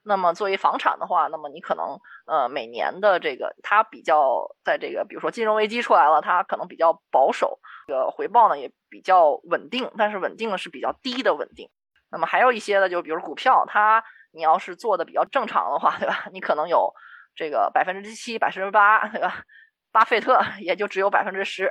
[0.03, 11.69] 那么作为房产的话，那么你可能呃每年的这个它比较在这个比如说金融危机出来了，它可能比较保守，这个回报呢也比较稳定，但是稳定的是比较低的稳定。
[12.11, 16.25] 那么还有一些呢，就比如股票，它你要是做的比较正常的话，对吧？
[16.33, 16.93] 你可能有
[17.35, 19.43] 这个百分之七、百分之八，对吧？
[19.91, 21.69] 巴菲特也就只有百分之十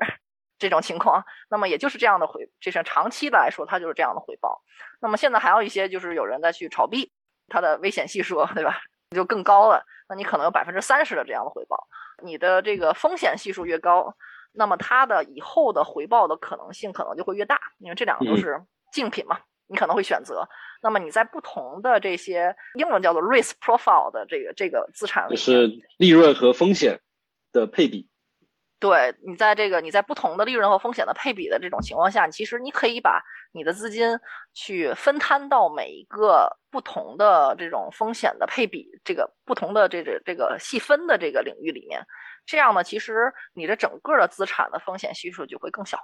[0.58, 1.24] 这种情况。
[1.48, 4.62] 那么也就是这样的回，这是长期的来说，它就是这样的回报。
[5.00, 7.12] 那么现在还有一些就是有人在去炒币。
[7.48, 8.78] 它的危险系数，对吧？
[9.10, 9.82] 就更高了。
[10.08, 11.88] 那你可能有百分之三十的这样的回报。
[12.22, 14.14] 你的这个风险系数越高，
[14.52, 17.58] 那么它的以后的回报的可能性可能就会越大。
[17.78, 20.48] 因为这两个都是竞品嘛，你可能会选择。
[20.82, 27.00] 那么你在不同的这些英文叫做 risk profile 的这个这个资产，就是利润和风险
[27.52, 28.08] 的配比。
[28.80, 33.20] 对你在这个你在不同的利润和风险的配比的这种情况下，其实你可以把
[33.52, 34.18] 你的资金
[34.54, 42.00] 去分摊到每一个不同的这种风险的配比，这个不同的这个这个细分的这个领域里面，
[42.46, 45.98] 这样呢，其实你的整个的资产的风险系数就会更小。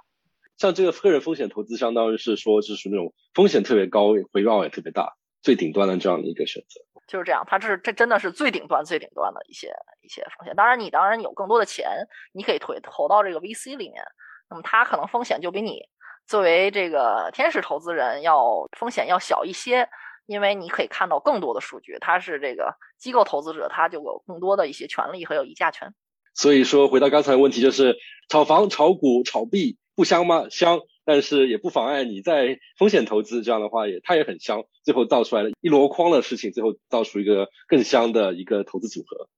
[0.57, 6.94] 像这个个人风险投资，相当于是说就是那种风险特别高，回报也特别大，最顶端的这样的一个选择。
[7.07, 10.55] 就是这样，它这是这真的是最顶端、最顶端的一些一些风险。
[10.55, 14.03] 当然，你当然有更多的钱，你可以投投到这个 VC 里面，
[14.49, 15.83] 那么它可能风险就比你
[16.25, 19.87] 作为这个天使投资人要风险要小一些，
[20.25, 21.97] 因为你可以看到更多的数据。
[21.99, 25.93] 它是这个机构投资者，他就有更多的一些权利和有议价权。
[26.33, 27.95] 所以说，回到刚才的问题，就是
[28.27, 30.47] 炒房、炒股、炒币不香吗？
[30.49, 30.79] 香。
[31.07, 39.29] 但是也不妨碍你在风险投资，这样的话也它也很香，最后造出来了一箩筐的事情，最后造出一个更香的一个投资组合。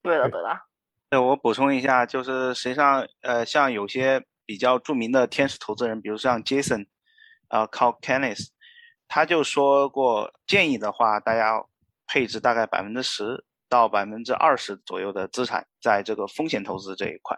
[0.00, 0.60] 对的，对的。
[1.10, 6.86] 对，我补充一下，就是实际上，呃，像有些比较著名的天使投资人，比如像 Jason，
[7.48, 8.52] 呃 c a l k e n n e s
[9.08, 11.64] 他就说过，建议的话，大家
[12.06, 17.36] 配置大概百分之十到百分之二十左右的资产在这个风险投资这一块。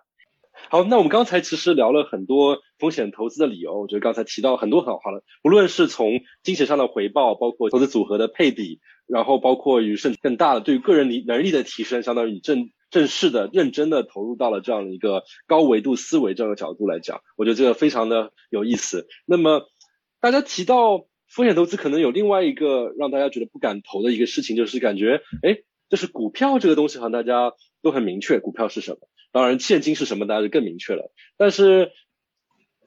[0.71, 19.07] 好，那我们刚才其实聊了很多风险投资的理由，我觉得刚才提到很多很好的，无论是从金钱上的回报，包括投资组合的配比，然后包括于甚至更大的对于个人能能力的提升，相当于你正正式的、认真的投入到了这样的一个高维度思维这样的角度来讲，我觉得这个非常的有意思。
[19.27, 19.69] 那么
[20.21, 25.59] 大家提到风险投资，可能有另外一个让大家觉得不敢投的一个事情，就是感觉，哎，
[25.91, 28.99] 就是股票这个东西，好像大家都很明确，股票是什么。
[29.35, 31.11] 当然，现金是什么，大家就更明确了。
[31.37, 31.91] 但是，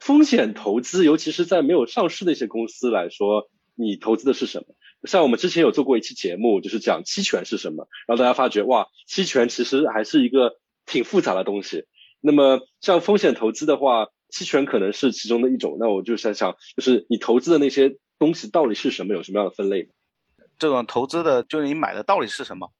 [0.00, 4.74] 风险投资，尤其是在没有上市的一些公司来说，你投资的是什么？
[5.06, 10.56] 像我们之前有做过一期节目，就是讲期权是什么，然后大家发觉，哇，期权其实还是一个
[10.86, 11.84] 挺复杂的东西。
[12.22, 15.76] 那么像风险投资的话，期权可能是其中的一种。
[15.78, 19.90] 那我就想想，就是你投资的那些东西到底是什么，有什么样的分类？
[20.58, 22.72] 这种投资的，就是你买的到底是什么？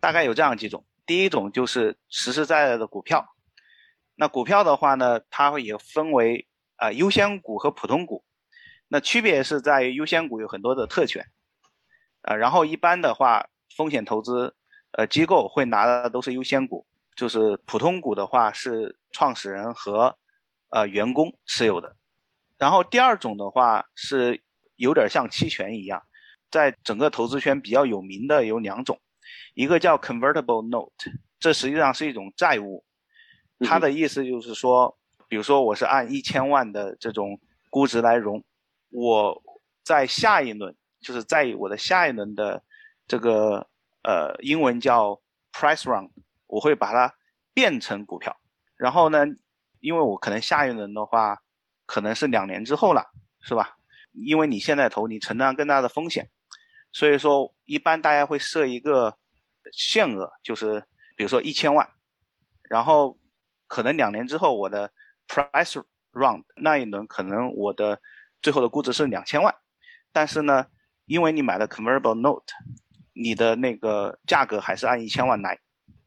[0.00, 0.84] 大概有这样几种。
[1.06, 3.26] 第一种就是实实在在的股票。
[4.14, 8.24] 那股票的话呢，它也分为啊优先股和普通股。
[8.88, 11.26] 那区别是在于优先股有很多的特权，
[12.22, 14.54] 啊，然后一般的话，风险投资
[14.92, 20.16] 呃机构会拿的都是优先股，就是普通股的话是创始人和
[20.70, 21.96] 呃员工持有的。
[22.58, 24.42] 然后第二种的话是
[24.76, 26.02] 有点像期权一样，
[26.50, 29.00] 在整个投资圈比较有名的有两种，
[29.56, 32.84] 一个叫 convertible note，这实际上是一种债务，
[33.60, 34.94] 它的意思就是说，
[35.28, 37.40] 比如说我是按一千万的这种
[37.70, 38.44] 估值来融。
[38.90, 39.42] 我
[39.82, 42.62] 在下一轮，就是在我的下一轮的
[43.08, 43.66] 这个
[44.02, 45.18] 呃，英文叫
[45.54, 46.10] price round，
[46.46, 47.14] 我会把它
[47.54, 48.36] 变成股票。
[48.76, 49.24] 然后呢，
[49.80, 51.38] 因为我可能下一轮的话，
[51.86, 53.02] 可能是两年之后了，
[53.40, 53.78] 是吧？
[54.12, 56.28] 因为你现在投，你承担更大的风险，
[56.92, 59.16] 所以说一般大家会设一个
[59.72, 60.84] 限额，就是
[61.16, 61.88] 比如说一千万，
[62.68, 63.18] 然后
[63.66, 64.92] 可能两年之后我的
[65.28, 68.00] price round 那一轮可能我的。
[68.42, 69.52] 最后的估值是两千万，
[70.12, 70.66] 但是呢，
[71.06, 72.44] 因为你买的 convertible note，
[73.12, 75.58] 你的那个价格还是按一千万来。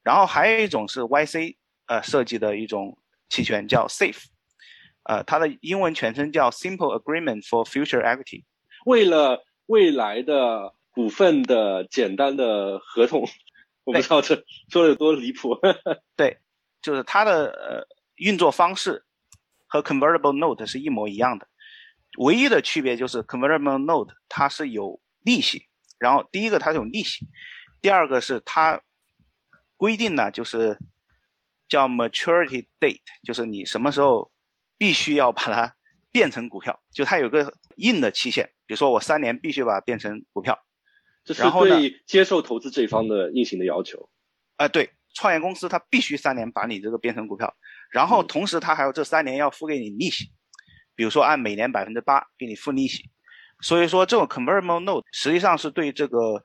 [0.04, 2.98] 然后还有一种是 YC 呃设计的一种
[3.30, 4.24] 期权叫 SAFE，
[5.04, 8.46] 呃，它的英文全称叫 Simple Agreement for Future Equity，
[8.86, 13.28] 为了未来的股份的简单的合同。
[13.90, 14.36] 我不知道这
[14.70, 15.58] 说的有多离谱。
[16.16, 16.38] 对，
[16.80, 19.04] 就是它的呃运作方式
[19.66, 21.48] 和 convertible note 是一模一样的。
[22.20, 27.28] 唯一的区别就是 convertible note 它是有利息，然后第一个它是有利息，
[27.82, 28.80] 第二个是它
[29.76, 30.78] 规定呢就是
[31.68, 34.32] 叫 maturity date，就是你什么时候
[34.78, 35.76] 必须要把它
[36.12, 40.60] 变成股票，就它有个硬的期限，比如说我三年必须把它变成股票，
[41.34, 44.10] 这是对接受投资这一方的硬性的要求。
[44.56, 47.56] 啊，对，创业公司它必须三年把你这个变成股票，
[47.92, 50.32] 然后同时它还有这三年要付给你利息。
[50.96, 53.10] 比如说按每年百分之八给你付利息，
[53.62, 56.44] 所以说这种 convertible note 实际上是对这个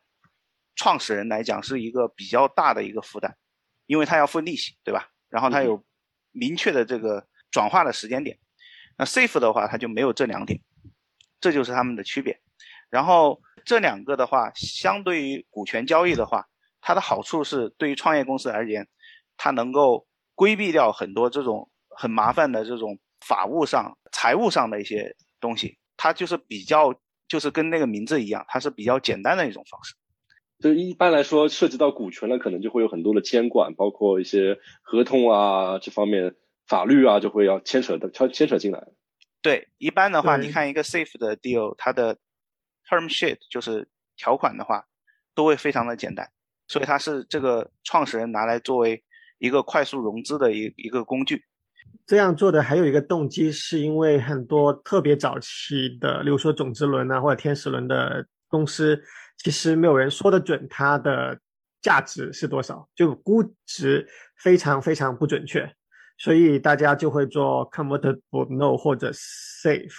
[0.77, 3.35] 创始人来讲是一个比较大的一个负担，
[3.87, 5.09] 因为他要付利息，对吧？
[5.31, 5.83] 然后他有
[6.31, 8.39] 明确的这个转化的时间点。
[8.97, 10.61] 那 safe 的话，它就没有这两点，
[11.41, 12.39] 这就是他们的区别。
[12.91, 16.47] 然后这两个的话，相对于股权交易的话，
[16.81, 18.87] 它的好处是对于创业公司而言，
[19.37, 22.99] 它能够规避掉很多这种很麻烦的这种。
[23.27, 26.95] 法务上、财务上的一些东西，它就是比较，
[27.27, 29.95] 就是跟那个名字一样，它是比较简单的一种方式。
[30.59, 36.35] 就一般来说，涉及到股权了，可能就会有很多的监管，包括一些合同啊这方面、
[36.67, 38.89] 法律啊，就会要牵扯的牵牵扯进来。
[39.41, 42.19] 对，一般的话，你看一个 safe 的 deal，它的
[42.89, 44.85] term sheet 就是条款的话，
[45.35, 46.31] 都会非常的简单，
[46.69, 49.03] 所以它是这个创始人拿来作为
[49.39, 51.45] 一个快速融资的一一个工具。
[52.07, 59.03] 这样做的还有一个动机，是因为很多特别早期的，例如说种子轮啊或者天使轮的公司，
[59.39, 61.39] 其实没有人说得准它的
[61.81, 64.07] 价值是多少，就估值
[64.39, 65.71] 非常非常不准确，
[66.19, 69.95] 所以大家就会做 convertible note 或者 safe，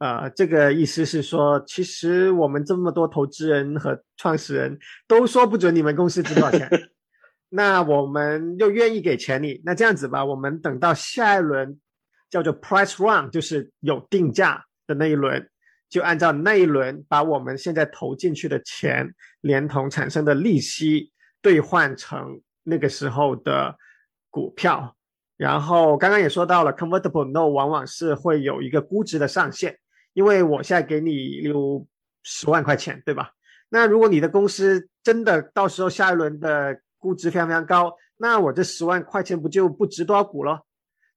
[0.00, 6.68] 呃，这个意思是说，其实我们这么多投资人和创始人都说不准你们公司值多少钱。
[7.52, 11.78] 那我们又愿意给钱你，那这样子吧，我们等到下一轮
[12.30, 15.46] 叫做 price run，就是有定价的那一轮，
[15.90, 23.76] 就按照那一轮把我们现在投进去的钱，连同产生的利息兑换成那个时候的
[24.30, 24.96] 股票。
[25.36, 29.76] 然后刚刚也说到了，convertible note 往往是会有一个估值的上限，
[30.12, 31.86] 因为我现在给你有
[32.22, 33.32] 十万块钱，对吧？
[33.68, 40.60] 那如果你的公司真的到时候下一轮的估值非常非常高，那我这十万块钱不就不值多少股了？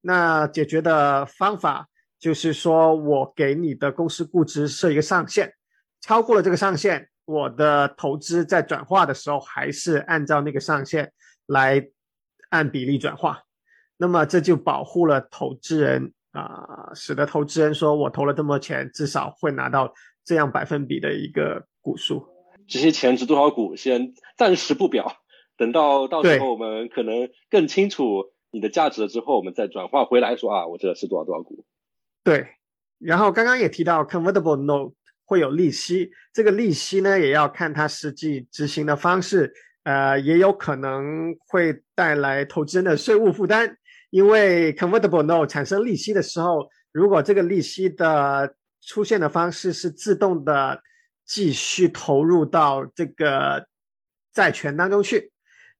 [0.01, 1.87] 那解决的方法
[2.19, 5.53] 就是说我给你的公司估值设一个上限，
[5.99, 11.11] 超过了这个上限，我的投资在转化的时候还是按照那个上限
[11.47, 11.89] 来
[12.49, 13.41] 按比例转化。
[13.97, 19.93] 那么这就保护了投资人啊，使得投资人说我投了这么多钱，至少会拿到
[20.25, 22.27] 这样百分比的一个股数。
[22.67, 25.17] 这些钱值多少股，先暂时不表。
[25.55, 31.63] 等到到时候我们可能更清楚你的价值了之后，我们再转化回来说啊，我这是多少多少股。
[32.23, 32.47] 对，
[32.97, 39.53] 然后刚刚也提到 convertible note 会有利息，这个利息呢也要看它实际执行的方式
[39.83, 43.77] 呃，也有可能会带来投资人的税务负担，
[44.13, 50.79] 因为 convertible note 产生利息的时候，如果这个利息的出现的方式是自动的
[51.25, 53.65] 继续投入到这个
[54.31, 55.31] 债权当中去，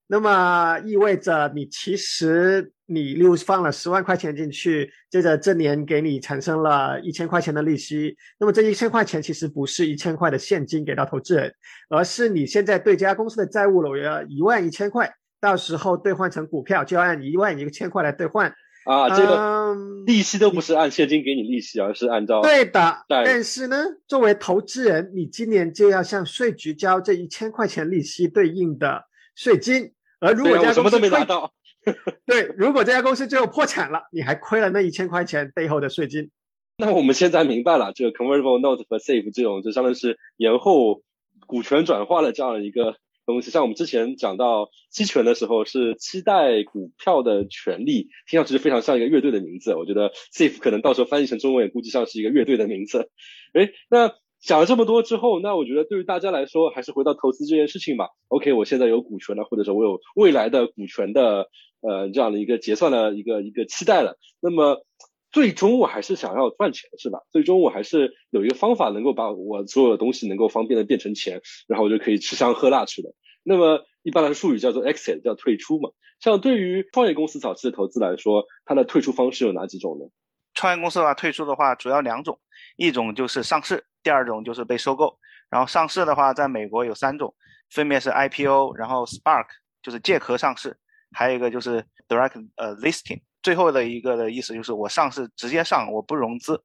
[0.08, 11.54] 那么意味着你其实你又放了十万块钱进去，接着这年给你产生了一千块钱的利息，那么这一千块钱其实不是一千块的现金给到投资人，
[11.88, 15.14] 而是你现在对这家公司的债务了约一万一千块，
[15.44, 18.56] 到时候兑换成股票就要按一万一千块来兑换。
[18.86, 23.78] 啊，这个嗯利息都不是按现金给你利息，而是按照对的，但是呢，
[24.08, 29.04] 作为投资人，你今年就要向税局交这一千块钱利息对应的
[29.36, 29.92] 税金，
[30.22, 31.54] 而如果这家我什么都没公司亏拿到。
[32.26, 36.32] 对，如果这家公司最后破产了，你还亏了那一千块钱背后的税金。
[36.80, 41.02] 那我们现在明白了，这个 convertible note 和 safe 这种，就相当于是延后
[41.46, 42.96] 股权转化的这样一个
[43.26, 43.52] 东西。
[43.52, 49.76] 像我们之前讲到期权的时候，是期待股票的权利，听上去就非常像一个乐队的名字。
[49.76, 53.10] 我觉得 safe 可能到时候翻译成中文，也估计像是一个乐队的名字。
[53.54, 54.12] 诶，那
[54.42, 58.10] 讲了这么多之后，那我觉得对于大家来说，还是回到投资这件事情吧。
[58.28, 61.48] OK，我现在有股权了，或者说我有未来的股权的
[61.82, 64.18] 呃这样的一个结算的一个一个期待了。
[64.42, 64.86] 那么
[65.34, 67.20] 最终我还是想要赚钱，是吧？
[67.32, 73.14] 最终我还是有一个方法能够把我所有的东西能够方便的变成钱，然后我就可以吃香喝辣去了。
[73.44, 75.90] 那么一般的术语叫做 exit，叫退出嘛。
[76.20, 80.06] 像对于创业公司早期的投资来说，它的退出方式有哪几种呢？
[80.54, 82.40] 创业公司的话，退出的话主要两种，
[82.78, 85.18] 一种就是上市，第二种就是被收购。
[85.50, 87.34] 然后上市的话，在美国有三种，
[87.72, 89.48] 分别是 IPO，然后 SPARK
[89.82, 90.78] 就是借壳上市，
[91.12, 93.22] 还有一个就是 Direct 呃 Listing。
[93.44, 96.64] 最后的一个的意思就是我上市直接上，我不融资，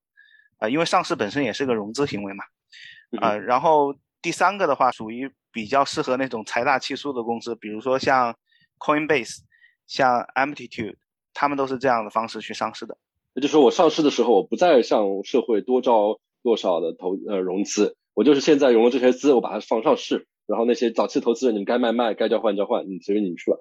[0.58, 2.44] 啊、因为上市本身也是个融资行为嘛，
[3.20, 8.34] 啊、然后第三个的话属于比较适合那种财大气粗的公司，比如说像
[8.78, 9.40] Coinbase、
[9.86, 10.94] 像 Amplitude，
[11.34, 12.96] 他们都是这样的方式去上市的。
[13.34, 23.58] 也就是说，我上市的时候，我不再向社会多招多少的投呃融资，我就是现在融了这些资，我把它放上市，然后那些早期投资人，你们该卖卖，该交换交换，你随便你们去吧。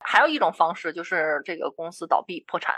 [0.00, 2.74] 还有一种方式就是这个公司倒闭破产，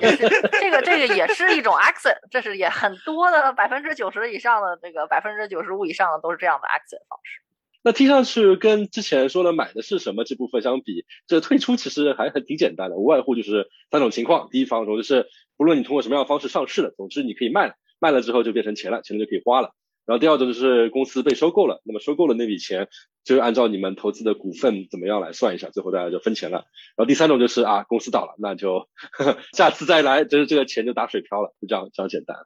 [0.00, 0.28] 也是
[0.60, 7.40] 这个这个也是一种 exit，这是也很多的百分之九十以上的这个百分之九十五以上的都是这样的 exit 方式。
[7.82, 14.48] 那听上去跟之前说的买的是什么这部分相比，这退出其实还很挺简单的，无外乎就是三种情况。
[14.50, 15.26] 第一方种就是
[15.58, 19.74] 不论你通过什么样的方式上市了，总之你可以卖了，卖了之后就变成钱了，钱就可以花了。
[20.06, 22.88] 然后第二种就是公司被收购了，那么收购了那笔钱
[23.24, 26.66] 就按照你们投资的股份怎么样来算一下，最后大家就分钱了。
[26.96, 32.36] 然后第三种就是啊，公司倒了，那就呵呵下次再来，就是这个钱就打水漂了，就这样这样简单。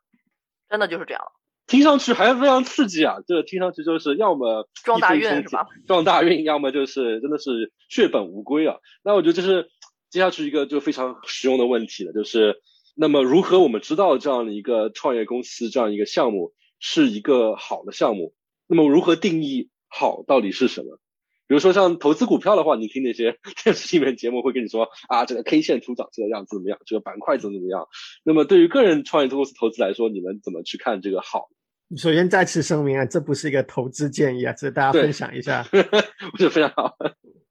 [0.69, 1.23] 真的就是这样，
[1.67, 3.17] 听上去还非常刺激啊！
[3.27, 5.67] 这听上去就是要么撞大运是吧？
[5.87, 8.77] 撞大运，要么就是真的是血本无归啊！
[9.03, 9.69] 那我觉得这是
[10.11, 12.61] 接下去一个就非常实用的问题了，就是
[12.95, 18.35] 那么如何我们知道这样的一个创业公司这样一个项目是一个好的项目？
[18.67, 20.99] 那么如何定义好到底是什么？
[21.47, 27.87] 比如说像投资股票的话，你听那些 电视里面节目会跟你说啊，这个 K 线图长这个样子怎么样，这个板块怎么怎么样。
[28.23, 31.49] 那么对于个人创业公司投资来说，你们怎么去看这个好？
[31.97, 35.67] 首先再次声明啊，这不是一个投资建议啊，只是大家分享一下。
[35.73, 36.95] 我觉得非常好。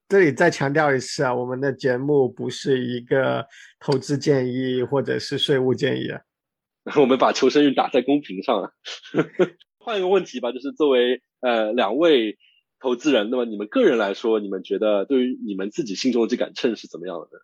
[0.08, 3.44] 这里再强调一次啊，我们的节目不是一个
[3.80, 6.22] 投资建议或者是税务建议啊。
[6.96, 8.72] 我们把求生欲打在公屏上了。
[9.78, 12.38] 换一个问题吧，就是作为呃两位
[12.80, 17.40] 投资人，那么你们个人来说，你们觉得对于你们自己心中的这杆秤是怎么样的？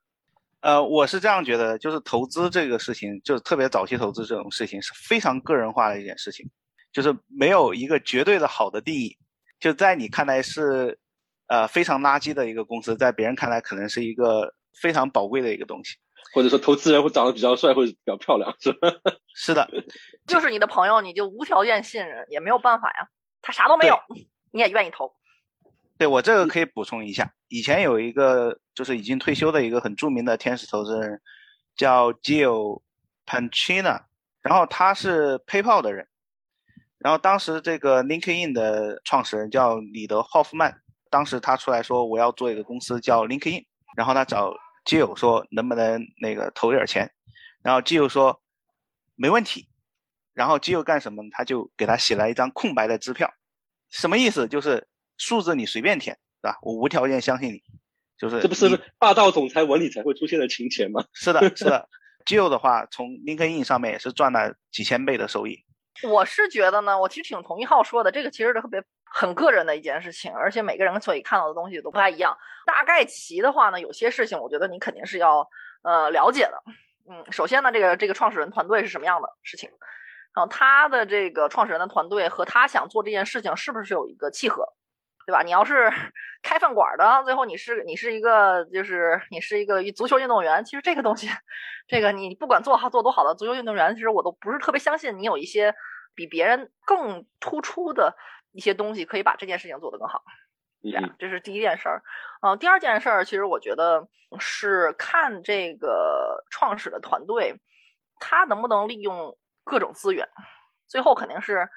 [0.62, 6.50] 呃，我是这样觉得，就是投资这个事情，就是特别早期投资这种事情是非常个人化的一件事情，
[6.92, 9.18] 就是没有一个绝对的好的定义。
[9.60, 10.98] 就在你看来是
[11.48, 15.96] 呃非常垃圾的一个公司，在别人看来可能是一个非常宝贵的一个东西。
[16.34, 18.90] 或者说投资人会长得比较帅，或者比较漂亮，是吧？
[19.36, 19.70] 是的，
[20.28, 23.08] 就是你的朋友，你就无条件信任，也没有办法呀。
[23.42, 23.96] 他啥都没有，
[24.52, 25.14] 你也愿意投。
[25.98, 31.22] 对我这个可以补充一下，以前有一个就是已经退休的一个很著名的天使投资人，
[31.76, 32.82] 叫 Gio
[33.28, 34.02] Panchina，
[34.42, 36.08] 然后他是 PayPal 的人，
[36.98, 40.74] 然后当时这个 LinkedIn 的创始人叫李德霍夫曼，
[41.12, 43.64] 当时他出来说我要做一个公司叫 LinkedIn，
[43.96, 44.52] 然后他找
[44.86, 47.12] Gio 说能不能那个投点钱，
[47.62, 48.42] 然后 Gio 说
[49.16, 49.68] 没问题，
[50.34, 51.24] 然后 Gio 干什么？
[51.32, 53.34] 他就给他写了一张空白的支票，
[53.90, 54.48] 什么意思？
[54.48, 56.58] 就是数字你随便填，是吧？
[56.62, 57.64] 我无条件相信你，
[58.18, 61.06] 就是这不是霸道总裁文里才会出现的情节吗？
[61.14, 61.88] 是的，是的。
[62.26, 65.66] Gio 的话，从 LinkedIn 上面也是赚了几千倍的收益。
[66.02, 72.36] 我是觉得呢，我其实挺同意浩说的，这个其实特别很个人的一件事情，而且每个人所以看到的东西都不太一样。
[72.66, 75.48] 大概齐的话呢，有些事情我觉得你肯定是要
[75.84, 76.64] 呃了解的。
[77.10, 79.70] 嗯，首先呢，这个这个创始人团队是什么样的事情？
[80.34, 84.68] 然后他的这个创始人的团队和他想做这件事情是不是有一个契合？
[85.26, 85.42] 对吧？
[85.44, 85.92] 你要是
[86.44, 90.64] 开饭馆的，最后你是你是一个，就是你是一个足球运动员。
[90.66, 91.30] 其实这个东西，
[91.88, 95.74] 这个你不管做好做多好的足球运动员，其实我都不是特别相信你有一些
[96.16, 98.16] 比别人更突出的
[98.52, 100.22] 一些东西，可以把这件事情做得更好。
[101.08, 102.02] 嗯这是第一件事儿。
[102.42, 104.06] 嗯，第二件事儿，其实我觉得
[104.38, 107.56] 是看这个创始的团队，
[108.20, 110.28] 他能不能利用各种资源。
[110.90, 111.70] 最后肯定是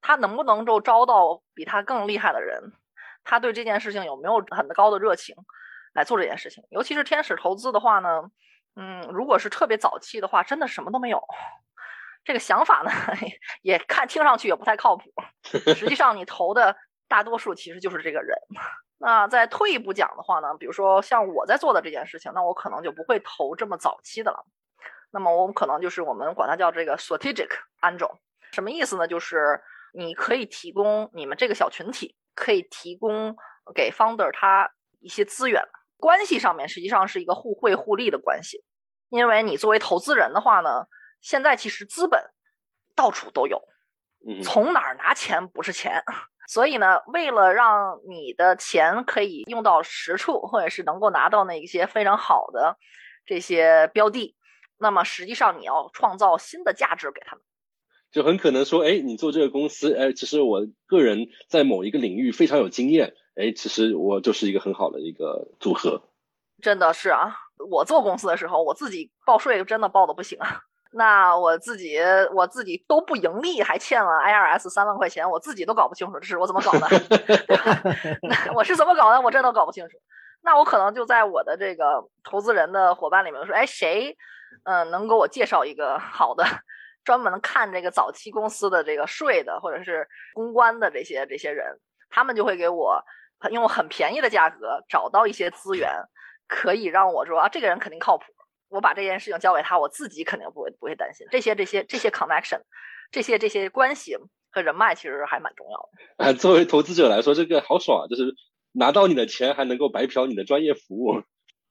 [0.00, 2.72] 他能不能够招到比他更厉害的人。
[3.24, 5.34] 他对这件事情有没有很高的热情
[5.94, 6.62] 来做这件事情？
[6.70, 8.30] 尤其是天使投资的话呢，
[8.76, 11.22] 嗯，如果是特别早期的话，真的什么都没有。
[12.24, 12.90] 这个想法呢，
[13.62, 15.04] 也看听上去也不太靠谱。
[15.74, 18.36] 实际上，你投的大多数其实就是这个人。
[18.98, 24.46] 那再退一步讲的话呢，比如说像我在做的这件事情，那我可能就不会投这么早期的了。
[25.10, 27.48] 那么我们可能就是我们管它叫这个 strategic
[27.82, 28.16] angel，
[28.52, 29.06] 什么意思呢？
[29.06, 29.62] 就是
[29.92, 32.16] 你可以提供你们这个小群体。
[32.34, 33.36] 可以提供
[33.74, 34.70] 给 founder 他
[35.00, 35.62] 一些资源，
[35.96, 38.64] 关系上面实际上是一个互惠互利的关系，
[39.08, 40.86] 因为你作为投资人的话呢，
[41.20, 42.22] 现在其实资本
[42.94, 43.62] 到处都有，
[44.42, 46.02] 从哪儿拿钱不是钱，
[46.48, 52.76] 所以呢，为了让你的钱可以用到实处，或者是能够拿到那一些非常好的
[53.24, 54.36] 这些标的，
[54.78, 57.44] 那么实际上你要创造新的价值给他们。
[58.14, 66.00] 就很可能说，哎，你做这个公司，哎，其实我个人在某一个领域非常有经验，哎，其实我就是一个很好的一个组合。
[66.62, 67.34] 真的是啊，
[67.68, 70.60] 我做公司的时候，我自己报税真的报的不行啊。
[70.92, 71.98] 那我自己
[72.32, 76.86] 我自己都不盈利，还欠了 IRS 三万块钱，我自己都搞不清楚这是我怎么搞的，
[78.22, 79.98] 那我是怎么搞的，我真的搞不清楚。
[80.40, 84.16] 那我可能就在我的这个投资人的伙伴里面说，哎，谁，
[84.62, 86.44] 嗯，能给我介绍一个好的？
[87.04, 91.78] 专门看这个早期公司的这个税的，或者是公关的这些这些人，
[92.10, 93.04] 他们就会给我
[93.50, 95.90] 用很便宜的价格找到一些资源，
[96.48, 98.24] 可以让我说啊，这个人肯定靠谱。
[98.68, 101.24] 我把这件事情交给他，我自己肯定不会不会担心。
[101.30, 102.60] 这些这些这些 connection，
[103.12, 104.16] 这些这些关系
[104.50, 106.24] 和人脉其实还蛮重要的。
[106.24, 108.34] 啊， 作为投资者来说，这个好爽啊，就是
[108.72, 111.22] 拿到你的钱还能够白嫖你的专业服务。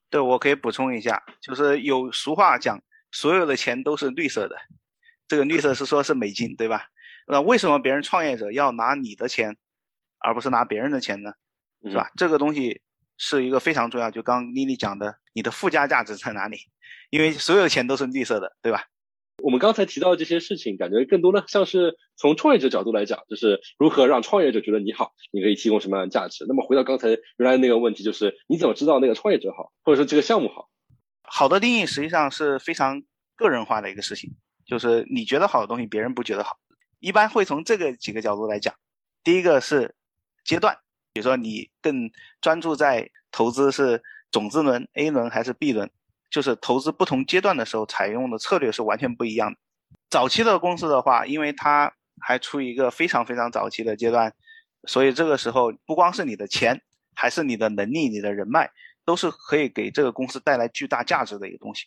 [0.08, 2.80] 对，我可以补充一下，就是有俗话讲，
[3.10, 4.56] 所有的钱都是绿色的。
[5.28, 6.88] 这个绿色是说是美金，对吧？
[7.26, 9.56] 那为什么别人创业者要拿你的钱，
[10.18, 11.32] 而不是拿别人的钱呢？
[11.84, 12.10] 是吧？
[12.16, 12.80] 这个东西
[13.16, 14.10] 是一个非常重要。
[14.10, 16.58] 就刚妮妮讲的，你的附加价值在哪里？
[17.10, 18.84] 因为所有的钱都是绿色的，对吧？
[19.42, 26.44] 我们刚才提到这些事情，感觉更多的像是从创业者角度来讲，就是如何让创业者觉得你好，你可以提供什么样的价值。
[26.48, 27.18] 那么回到刚才原
[27.50, 30.70] 来那个问题，就是你怎么知道那个创业者好，或者说这个项目好？
[31.22, 33.02] 好的定义实际上是非常
[33.34, 34.34] 个人化的一个事情。
[34.66, 36.58] 就是你觉得好的东西，别人不觉得好，
[37.00, 38.74] 一般会从这个几个角度来讲。
[39.22, 39.94] 第一个是
[40.44, 40.76] 阶段，
[41.12, 42.10] 比如说你更
[42.40, 45.90] 专注在投资是种子轮、A 轮还是 B 轮，
[46.30, 49.58] 就是投资不同阶段的时候采用的策略是完全不一样的。
[50.10, 54.32] 早期的公司的话，因为它还处于一个非常非常早期的阶段，
[54.86, 56.80] 所以这个时候不光是你的钱，
[57.14, 58.70] 还是你的能力、你的人脉，
[59.04, 61.86] 都是可以给这个公司带来巨大价值的一个东西。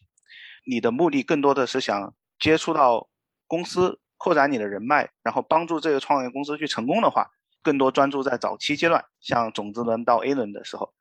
[0.66, 2.14] 你的目的更多的是想。
[2.40, 3.08] 接触到
[3.48, 7.30] 公司，扩展你的人脉，然后帮助这个创业公司去成功的话，
[7.62, 10.94] 更多专注在早期阶段，像种子轮到 A 轮的时候。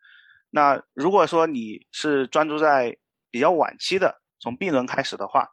[0.51, 2.97] 那如果说你是专注在
[3.31, 5.51] 比较晚期的，从 B 轮开始的话，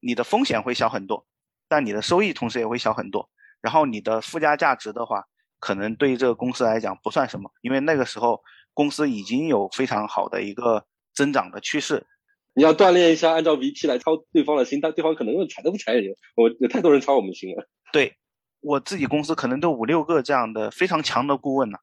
[0.00, 1.26] 你的风险会小很多，
[1.68, 3.30] 但你的收益同时也会小很多。
[3.60, 5.24] 然后你的附加价值的话，
[5.58, 8.42] 可能对于这个公司来讲不算什么，因为那个时候
[8.74, 12.06] 公司已经有非常好的一个增长的趋势。
[12.54, 16.08] 你要锻炼一下，按照 VP 来操对方的心，但对方可能踩都不踩你。
[16.36, 17.68] 我有太多人操我们心了。
[17.92, 18.16] 对，
[18.60, 21.78] 我自己公司可能都五六个这样的非常强的顾问呢。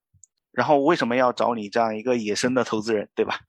[0.51, 3.39] 然后为什么要找你这样一个野生的投资人，对吧？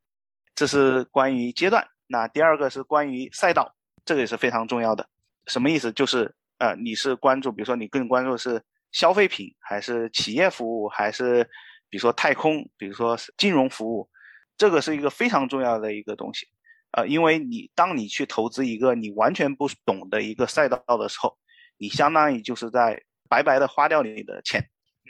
[0.54, 1.86] 这是关于阶段。
[2.06, 5.08] 那第二个是关于赛道，这个也是非常重要的。
[5.46, 5.90] 什么意思？
[5.92, 8.62] 就是呃，你是关注，比如说你更关注是
[8.92, 11.42] 消费品，还是企业服务，还是
[11.88, 14.08] 比如说太空，比如说金融服务，
[14.56, 16.46] 这个是一个非常重要的一个东西。
[16.92, 21.36] 呃，因为你当你去投资一个你完全不懂的一个赛道的时候，
[21.78, 24.62] 你相当于就是在白白的花掉你的钱，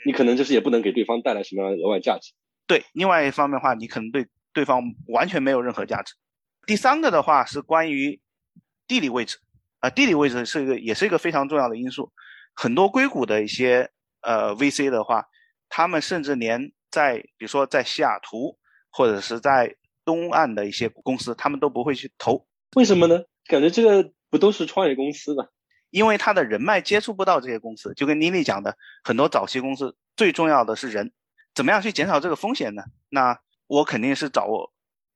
[0.05, 2.31] 你可能就是也不能给对方带来什么样的额外价值。
[2.65, 6.13] 对，另外一方面的话，你可能对对方完全没有任何价值。
[6.65, 8.21] 第三个的话是关于
[8.87, 9.37] 地理位置，
[9.79, 12.11] 啊，地理位置是一个也是一个非常重要的因素。
[12.55, 15.25] 很多硅谷的一些呃 VC 的话，
[15.67, 18.57] 他们甚至连在比如说在西雅图
[18.89, 19.75] 或者是在
[20.05, 22.45] 东岸的一些公司，他们都不会去投。
[22.75, 23.21] 为什么呢？
[23.45, 25.47] 感觉这个不都是创业公司吧？
[25.89, 31.11] 因为他的人脉接触不到这些公司，就跟妮妮讲的，很多早期公司最重要的是人，
[31.53, 32.83] 怎么样去减少这个风险呢？
[33.09, 34.71] 那我肯定是找我，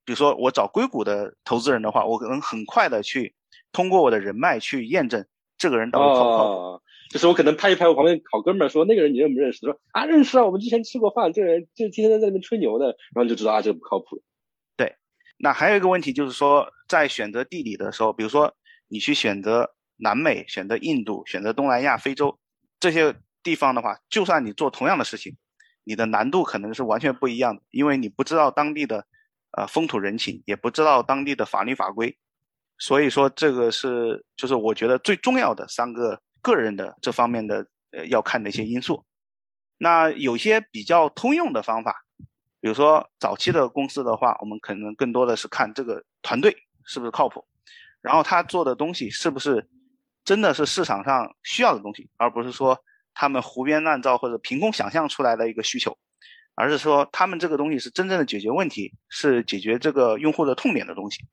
[0.06, 3.34] 比如说我找硅谷的投资人的话，我可能很快的去
[3.72, 5.26] 通过我的人脉去验证
[5.58, 6.84] 这个人到底靠不靠谱。
[7.10, 9.60] 就是我可能拍一拍我旁边好哥们儿说那个人你认不认识？
[9.60, 14.22] 说啊认识啊，我们之前吃过饭，这个人就天天在那边吹牛的，然后就知道啊这个不靠谱。
[15.38, 18.56] 那还有一个问题就是说，在选择地理的时候，比如说
[18.88, 19.74] 你去选择。
[20.00, 22.38] 南美选择印度，选择东南亚、非洲
[22.80, 25.36] 这些地方的话，就算你做同样的事情，
[25.84, 29.08] 你的难度可能是完全不一样的，因为你不知道当地的
[29.58, 32.16] 呃风土人情，也不知道当地的法律法规，
[32.78, 39.04] 所以说这个是就是我觉得最重要的三个个人的这方面的呃要看的一些因素。
[39.80, 42.06] 那有些比较通用的方法，
[42.68, 46.54] 比如说早期的公司的话，我们可能更多的是看这个团队
[46.84, 47.48] 是不是靠谱，
[48.02, 49.70] 然后他做的东西是不是。
[50.26, 52.78] 真的是市场上需要的东西，而不是说
[53.14, 55.98] 他们胡编乱造或者凭空想象出来的一个需求，
[56.56, 61.24] 而是说他们这个东西是真正的解决问题，是解决这个用户的痛点的东西。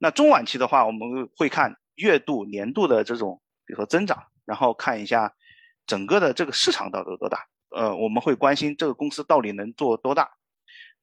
[0.00, 5.32] 那中晚期的话，我们会看月度、年度的这种，比如说增长，然后看一下
[5.86, 7.46] 整个的这个市场到底有多大。
[7.70, 10.32] 呃，我们会关心这个公司到底能做多大，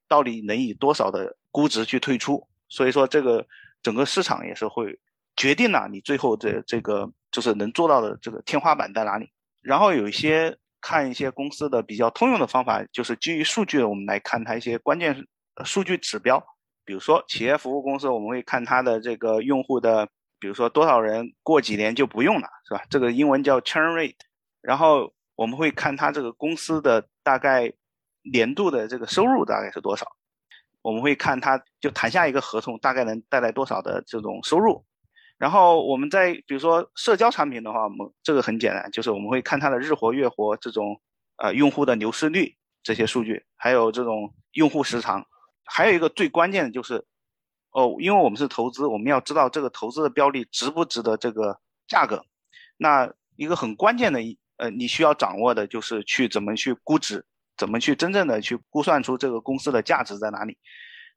[0.09, 2.45] 到底能以多少的估值去退出。
[2.67, 3.45] 所以说，这个
[3.81, 4.99] 整个市场也是会
[5.37, 7.09] 决定了你最后的这个。
[7.31, 9.29] 就是能做到的这个天花板在哪里？
[9.61, 15.15] 然后有一些看一些公司的比较通用的方法，就是基于数据，我们来看它一些关键
[15.63, 16.43] 数据指标。
[16.83, 20.07] 比如说企业服务公司，我们会看它的这个用户的，
[20.39, 22.81] 比如说多少人过几年就不用了，是吧？
[22.89, 24.15] 这个英文叫 churn rate。
[24.63, 27.71] 然后我们会看它这个公司的大概
[28.31, 30.05] 年度的这个收入大概是多少。
[30.81, 34.85] 我们会看它就谈下一个合同大概能带来多少的这种收入。
[35.37, 40.99] 然后我们在比如说社交产品的话，我们这个很简单，就是我们会看它的日活、月活这种，
[41.37, 45.25] 呃，用户的流失率这些数据，还有这种用户时长，
[45.65, 47.05] 还有一个最关键的就是，
[47.71, 52.25] 哦，因为我们是投资，我们要知道这个投资的标的值不值得这个价格。
[52.75, 54.19] 那一个很关键的，
[54.57, 57.25] 呃，你需要掌握的就是去怎么去估值，
[57.59, 60.57] 怎么去真正的去估算出这个公司的价值在哪里。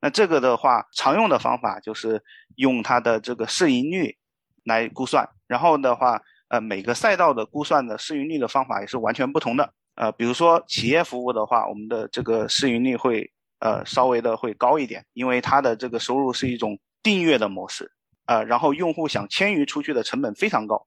[0.01, 2.21] 那这个的话，常用的方法就是
[2.57, 4.17] 用它的这个市盈率
[4.65, 9.73] 来估算，然后的话，呃，每个赛道的估算的市盈率的方法也是完全不同的。
[9.95, 13.31] 呃，比如说企业服务的话，我们的这个市盈率会
[13.61, 17.93] 呃稍微的会高一点，因为它的这个收入是一种订阅的模式，
[18.27, 20.85] 呃，然后用户想迁移出去的成本非常高，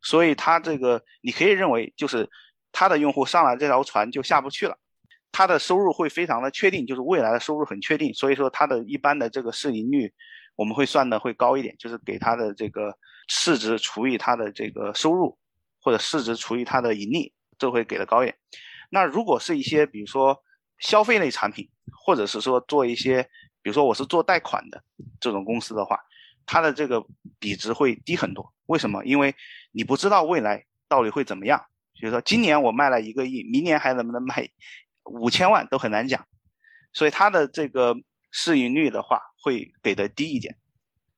[0.00, 2.30] 所以它这个你可以认为就是
[2.72, 4.78] 它的用户上了这条船就下不去了。
[5.36, 10.10] 它的收入会非常的确定，就是未来的收入很确定，所以说它的一般的这个市盈率
[10.54, 12.96] 我们会算的会高一点，就是给它的这个
[13.28, 15.36] 市值除以它的这个收入，
[15.78, 18.34] 或者市值除以它的盈利，这会给的高一点。
[18.88, 20.34] 那如果是一些比如说
[20.78, 23.22] 消费类产品，或者是说做一些，
[23.60, 24.82] 比如说我是做贷款的
[25.20, 26.00] 这种公司的话，
[26.46, 27.04] 它的这个
[27.38, 28.50] 比值会低很多。
[28.68, 29.04] 为什么？
[29.04, 29.34] 因为
[29.70, 31.62] 你不知道未来到底会怎么样。
[31.92, 34.48] 比如说今年我卖了一个亿，明年还能不能卖？
[35.06, 36.26] 五千万都很难讲，
[36.92, 37.96] 所以它的这个
[38.30, 40.56] 市盈率的话会给的低一点。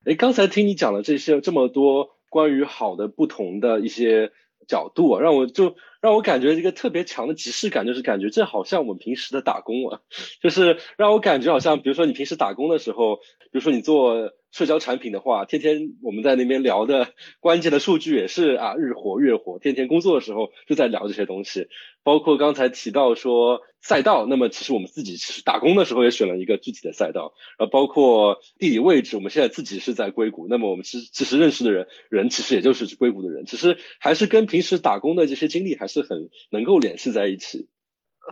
[0.04, 4.32] 哎，刚才听你讲了这些这么多关于好的不同的一些
[4.66, 10.00] 角度啊，让我就让我感觉一个特别强的即视感，就是感觉这好像我们平时的打工啊，
[10.42, 14.32] 就是让我感觉好像，比如说你平时打工的时候，比如说你做。
[14.50, 21.68] 社交产品的话，天天我们在那边聊的关键的数据也是啊，日活月活，天天工作的时候就在聊这些东西。
[22.02, 27.34] 包括刚才提到说赛道，那么其实我们自己其实打工的时候也选了一个具体的赛道。
[27.58, 37.68] 然后包括地理位置，我们现在自己是在硅谷，那么我们其实其实认识的人人其实也就是硅谷的人，其实还是跟平时打工的这些经历还是很能够联系在一起。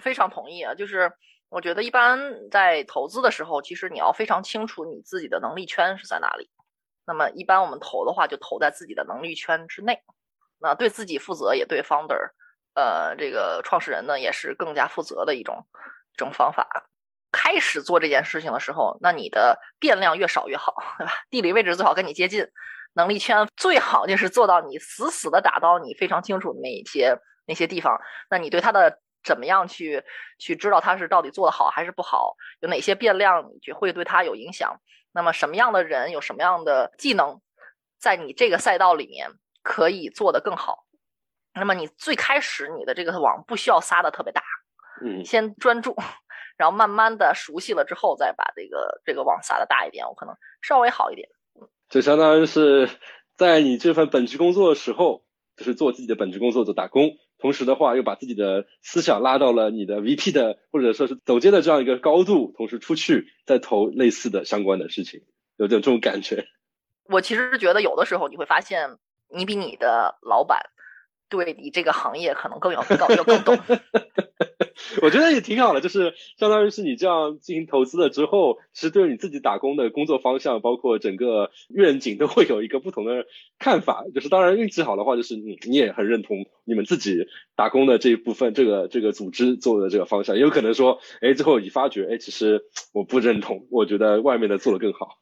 [0.01, 1.13] 非常同意啊，就是。
[1.49, 6.51] 我觉得一般在投资的时候，其实你要非常清楚你自己的能力圈是在哪里。
[7.07, 10.03] 那么一般我们投的话，就投在自己的能力圈之内。
[10.59, 12.33] 那对自己负责，也对 founder，
[12.75, 15.65] 呃，这个创始人呢，也是更加负责的一种
[16.15, 16.67] 一种方法。
[17.31, 21.13] 开始做这件事情的时候，那你的变量越少越好， 对吧？
[21.31, 22.45] 地理位置最好跟你接近，
[22.95, 27.17] 能力圈最好就是做到你死死的打到你非常清楚的那一些
[27.47, 28.01] 那些地方。
[28.29, 28.99] 那你对它的。
[29.27, 30.05] 怎么样去
[30.39, 32.37] 去知道它是到底做的好还是不好？
[32.61, 34.81] 有哪些变量你会对它有影响？
[35.13, 37.41] 那么什么样的人有什么样的技能，
[37.99, 40.85] 在你这个赛道里面可以做得更好？
[41.55, 44.43] 那么你最开始你的这个网不需要撒的特别大，
[45.03, 45.97] 嗯，先专注，
[46.57, 51.29] 然后慢慢的熟悉了之后再把这个这个网撒的大一点，我可能稍微好一点。
[51.89, 52.91] 就相当于是
[53.37, 55.25] 在你这份本职工作的时候，
[55.57, 65.23] 就是做自己的本职工作，做打工，同时的话又把自己的思想拉到了你的 VP 的或者说是走街的这样一个高度，同时出去再投类似的相关的事情，
[65.57, 66.47] 有点这种感觉。
[67.09, 68.97] 我其实觉得有的时候你会发现，
[69.29, 70.71] 你比你的老板
[71.29, 73.59] 对你这个行业可能更有更要更懂。
[75.01, 83.25] 我觉得也挺好的，就是相当于是你这样进行投资了之后，其实对于你自己打工的工作方向，包括整个愿景，都会有一个不同的
[83.59, 84.05] 看法。
[84.15, 92.63] 就是当然运气好的话，就是你你也很认同你们自己打工的这一部分，这个这个组织做的这个方向，也有可能说，哎，最后你发觉，哎，其实
[92.93, 95.19] 我不认同，我觉得外面的做的更好。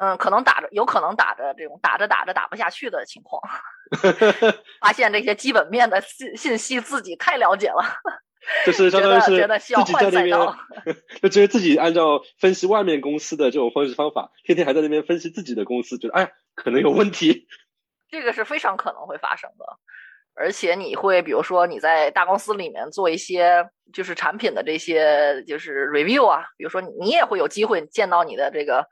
[0.00, 3.42] 嗯，可能打着有可能打着这种打着打着打不下去的情况，
[4.80, 7.84] 发现这些基本面的信信息自己太了解了。
[8.64, 10.38] 就是相当于是自己在那边，
[11.22, 17.46] 就觉得自己按照分析外面公司的这种方式方法，天天还在那边分析自己的公司，觉得哎呀可能有问题。
[18.10, 19.66] 这个是非常可能会发生的，
[20.34, 28.86] 而且你会比如说你在大公司里面做一些就是产品的这些就是 review 啊，比如说你也会有机会见到你的这个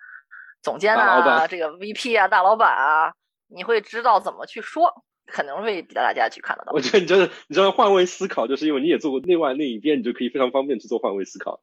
[0.63, 3.15] 总监啊，这个 VP 啊，大老板啊，
[3.49, 4.93] 你会知道怎么去说。
[5.27, 6.73] 可能会大家去看得到。
[6.73, 11.61] 我觉得你就是你知道换位思考，就是因为你也做过内外那一边，你就可以非常方便去做换位思考。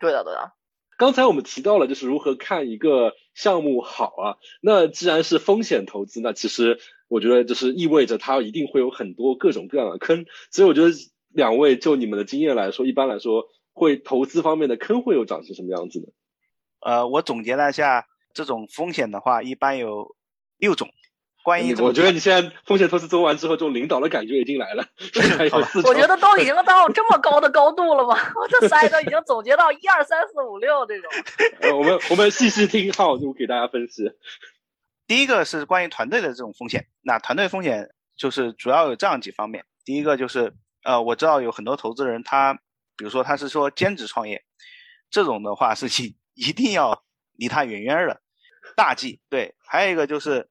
[0.00, 0.52] 对的，对的。
[0.98, 10.24] 刚才我们提到了就是如何看一个项目好啊，那既然是风险投资，那其实我觉得就是意味着它一定会有很多各种各样的坑。
[10.50, 10.90] 所以我觉得
[11.28, 16.06] 两位就你们的经验来说，一般来说会投资方面的坑会有长成什么样子呢？
[16.80, 20.16] 呃，我总结了一下，这种风险的话，一般有
[20.56, 20.88] 六种。
[21.46, 24.84] 关于我觉得你现在风险投资做完之后，这种领导的感觉已经来了。
[25.86, 28.18] 我觉得都已经到这么高的高度了吗？
[28.34, 31.08] 我这三个已经总结到一二三四五六这种。
[31.62, 34.10] 呃，我们我们细细听，好，就给大家分析。
[35.06, 36.88] 第一个是关于团队的这种风险。
[37.02, 39.64] 那团队风险就是主要有这样几方面。
[39.84, 42.54] 第一个就是呃，我知道有很多投资人，他
[42.96, 44.42] 比如说他是说兼职创业，
[45.10, 47.04] 这种的话是一一定要
[47.36, 48.20] 离他远远的。
[48.74, 49.20] 大忌。
[49.30, 50.48] 对，还有一个就是。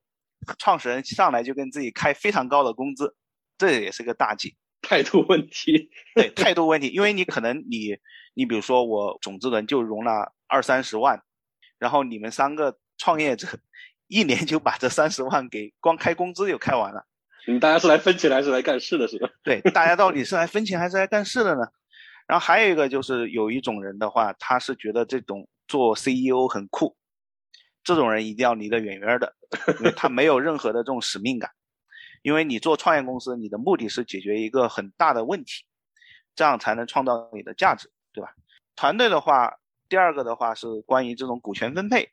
[0.57, 3.15] 创始人上来就跟自己开非常高的工资，
[3.57, 4.55] 这也是个大忌。
[4.81, 7.97] 态度问题，对态度问题，因为你可能你
[8.35, 11.19] 你比如说我种子轮就融了二三十万，
[11.79, 13.47] 然后你们三个创业者
[14.07, 17.03] 一年就把这三十万给光开工资就开完了。
[17.47, 19.07] 你大家是来分钱还是来干事的？
[19.07, 19.29] 是吧？
[19.43, 21.61] 对，大家到底是来分钱还是来干事的呢？
[22.27, 26.95] 然后还有一个就是有一种人的话，他是觉得这种做 CEO 很酷。
[27.85, 29.33] 这种人一定要离得远远的，
[29.79, 31.51] 因为他没有任何的这种使命感。
[32.23, 35.63] 因为你做创业公司，你的目的是解决一个很大的问题，
[36.35, 38.31] 这样才能创造你的价值，对吧？
[38.75, 39.53] 团队的话，
[39.87, 42.09] 第二个的话是关于这种股权分配，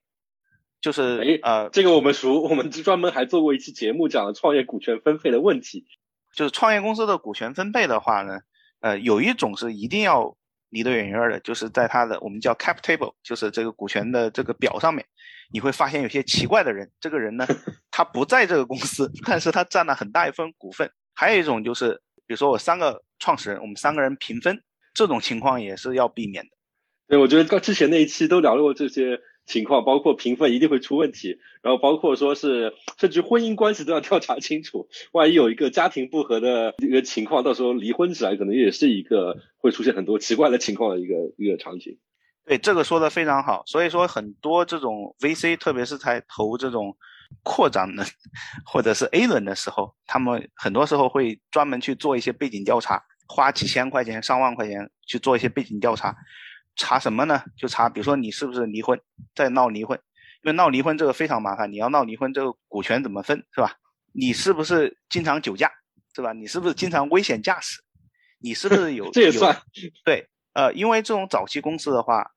[0.83, 5.87] 就是呃，这个我们熟，我们专门还做过一期节目讲了创业股权分配的问题。
[6.35, 8.41] 就是创业公司的股权分配的话呢，
[8.81, 10.37] 呃，有一种是一定要
[10.69, 15.07] 离得远远的，就是在他的我们叫 cap table，就是这个股权的这个表上面。
[15.53, 17.47] 你会发现有些奇怪的人，这个人呢，
[17.91, 20.91] 他不在这个公司，但是他占了很大一份股份。
[21.15, 24.63] 还有一种就是，比如说我三个创始人，我们三个人平分，
[24.95, 26.51] 这种情况也是要避免的。
[27.07, 41.99] 对，我觉得刚之前那一期都聊过这些情况，包括平分一定会出问题，然后包括说是甚至婚姻关系都要调查清楚，万一有一个家庭不和的一个情况，到时候离婚起来可能也是一个会出现很多奇怪的情况的一个一个场景。
[42.45, 46.97] 对这个说的非常好，所以说很多这种 VC，特别是在投这种
[47.43, 48.05] 扩张的
[48.67, 56.15] 或者是 A 轮的时候，他们很多时候会专门去做一些背景调查，花几千块钱、上万块钱去做一些背景调查，
[56.77, 57.43] 查什么呢？
[57.57, 59.01] 就查，比如说你是不是离婚，
[59.35, 59.99] 在闹离婚，
[60.43, 63.77] 因为闹离婚这个非常麻烦，你要闹离婚，这个股权怎么分，是吧？
[64.13, 65.71] 你是不是经常酒驾，
[66.15, 66.33] 是吧？
[66.33, 67.81] 你是不是经常危险驾驶？
[68.41, 69.57] 你是不是有 这也算
[70.05, 70.29] 对？
[70.55, 72.31] 呃，因为这种早期公司的话，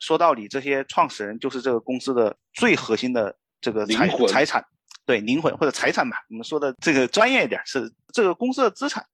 [0.00, 4.64] 说到底，这些创始人就是这个公司的最核心的这个财财产，
[5.06, 6.16] 对灵魂或者财产吧。
[6.30, 9.04] 我们说的这个专业一点是这个公司的资产。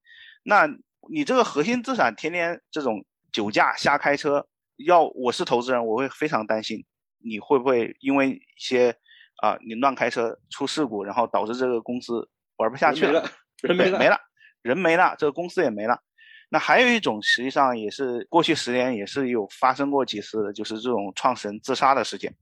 [0.43, 0.67] 那
[1.09, 4.45] 你这个核心资产天天这种酒驾瞎开车，
[4.85, 6.85] 要我是投资人，我会非常担心
[7.19, 8.95] 你会不会因为一些
[9.41, 13.29] 啊你乱开车出事故，然后导致这个公司玩不下去了，
[13.61, 14.19] 人没了，没了，
[14.61, 16.01] 人没了，这个公司也没了。
[16.49, 22.33] 那还有一种，实际上也是过去十年也是有发生过几次的，就是这种创始人自杀的事件。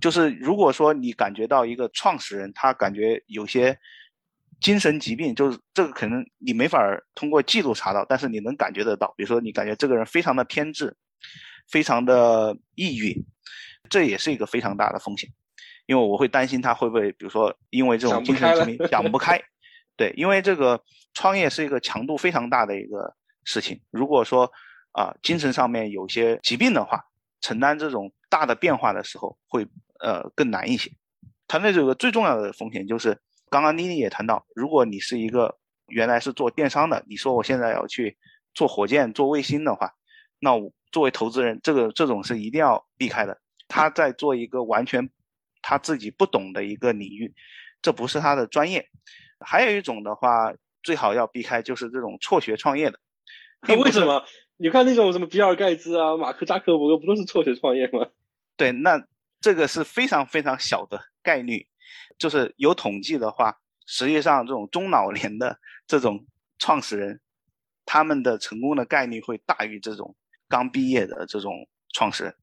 [0.00, 3.76] 就是如果说你感觉到一个创始人他感觉有些
[4.60, 6.78] 精神疾病，就是这个可能你没法
[7.14, 9.12] 通过记录查到，但是你能感觉得到。
[9.16, 10.96] 比如说，你感觉这个人非常的偏执，
[11.68, 13.24] 非常的抑郁，
[13.88, 15.30] 这也是一个非常大的风险。
[15.86, 19.40] 因为我会担心他会不会，比如说因为这种精神疾病想不开。
[19.96, 20.80] 对，因为这个
[21.14, 23.16] 创业是一个强度非常大的一个
[23.48, 23.80] 事情。
[23.90, 24.52] 如果说
[24.92, 27.02] 啊精神上面有些疾病的话，
[27.40, 29.66] 承担这种大的变化的时候会
[30.00, 30.90] 呃更难一些。
[31.46, 33.18] 团队这个最重要的风险就是，
[33.48, 38.18] 刚刚妮妮也谈到，如果你是一个原来是做电商的，你说我现在要去
[38.52, 39.92] 做火箭、做卫星的话，
[40.38, 43.40] 那我作为投资人，这个这种是一定要避开的。
[43.66, 45.10] 他在做一个完全。
[45.60, 47.34] 他自己不懂的一个领域，
[47.82, 48.88] 这不是他的专业。
[49.40, 52.98] 还有一种的话，最好要避开，就是这种辍学创业的。
[53.82, 54.24] 为什么？
[54.56, 58.08] 你看那种什么比尔盖茨啊、马克扎克伯格，不都是辍学创业吗？
[58.56, 59.00] 对，那
[59.40, 61.66] 这个是非常非常小的概率。
[62.18, 63.56] 就是有统计的话，
[63.86, 65.56] 实际上这种中老年的
[65.86, 66.26] 这种
[66.58, 67.20] 创始人，
[67.84, 70.16] 他们的成功的概率会大于这种
[70.48, 72.34] 刚毕业的这种创始人。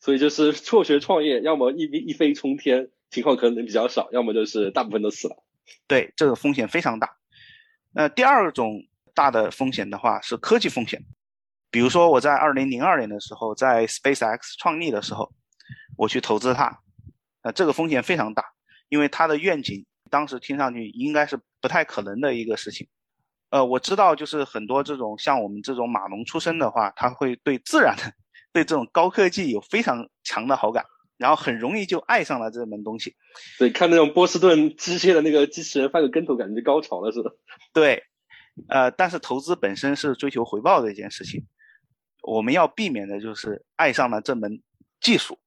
[0.00, 5.36] 所以就是辍学创业，要么一一飞冲天，情况可能比较少；要么就是大部分都死了。
[5.86, 7.10] 对，这个风险非常大。
[7.92, 8.82] 那第二种
[9.18, 11.02] 大的风险的话是科技风险，
[11.72, 15.32] 比如说我在二零零二年的时候在 SpaceX 创立的时候，
[15.96, 16.78] 我去投资它，
[17.42, 18.44] 那这个风险非常大，
[18.88, 22.86] 因为它的愿景当时听上去应该是不太可能的一个事情。
[23.50, 28.04] 呃，我知道就是很多这种像我们这种码农出身的话，他会对自然的。
[28.52, 30.84] 对这种高科技有非常强的好感，
[31.16, 33.16] 然后很容易就爱上了这门东西。
[33.58, 37.36] 对，看那种波士顿机械的那个机器人翻个跟头，感觉高潮了似的。
[37.74, 38.04] 对，
[38.68, 41.46] 呃，但是投资本身是追求回报的一件事情，
[42.22, 44.62] 我们要避免的就是爱上了这门
[45.00, 45.38] 技术，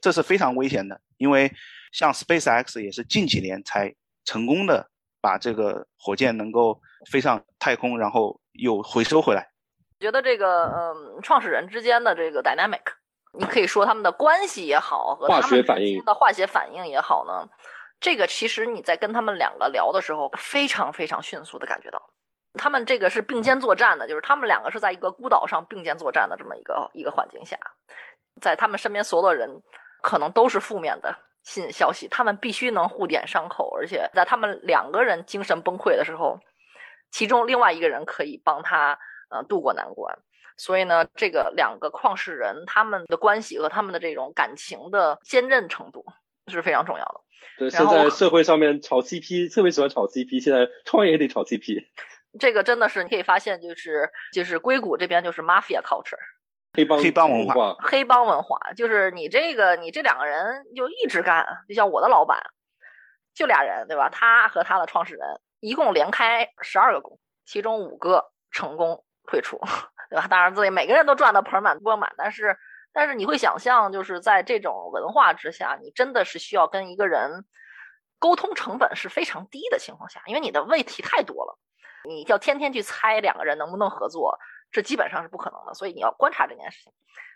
[0.00, 1.00] 这是非常危险的。
[1.18, 1.52] 因为
[1.92, 6.80] 像 SpaceX 也是近几年才成功的把这个火箭能够
[7.10, 9.46] 飞上太空，然后又回收回来。
[9.98, 12.80] 觉得这个嗯，创始人之间的这个 dynamic，
[13.38, 17.46] 你可以说他们的关系也好，和他们之间的化学反应也好呢，
[18.00, 22.02] 这个其实你在跟他们两个聊的时候，非常非常迅速的感觉到，
[22.54, 27.58] 他们这个是并肩作战的，就是他们两个是在一个孤岛上并肩作战的这么一个一个环境下，
[28.40, 29.62] 在他们身边所有的人
[30.02, 36.38] 可能都是负面的信消息，他们必须能互点伤口，而且在他们两个人精神崩溃的时候，
[37.10, 38.98] 其中另外一个人可以帮他。
[39.32, 40.18] 呃，渡过难关，
[40.56, 46.04] 所以呢，这个两个创始人他们的关系和他们的这种感情的坚韧程度
[46.48, 47.20] 是非常重要的。
[47.56, 51.80] 对，现在社会上面炒 CP 特别喜欢炒 CP，现在创业也得炒 CP。
[52.38, 56.18] 这个真的是你可以发现，就是就是硅谷这边就是 mafia culture，
[56.74, 62.40] 黑帮黑帮文化，黑帮文化就是你这个你这两个人就一直干，就像我的老板，
[63.34, 64.08] 就俩人对吧？
[64.10, 69.04] 他和他的创始人一共连开十二个工，其中五个成功。
[69.26, 69.60] 退出，
[70.10, 70.26] 对吧？
[70.28, 72.56] 当然，自己每个人都赚得盆满钵满，但是，
[72.92, 77.44] 但是你会想象，就是在这种文化之下，你真的是需要跟一个人
[78.18, 81.58] 沟通成本是非常低的情况下，因为你的问题太多了，
[82.04, 84.38] 你要天天去猜两个人能不能合作，
[84.70, 85.74] 这基本上是不可能的。
[85.74, 86.92] 所以你要观察这件事情。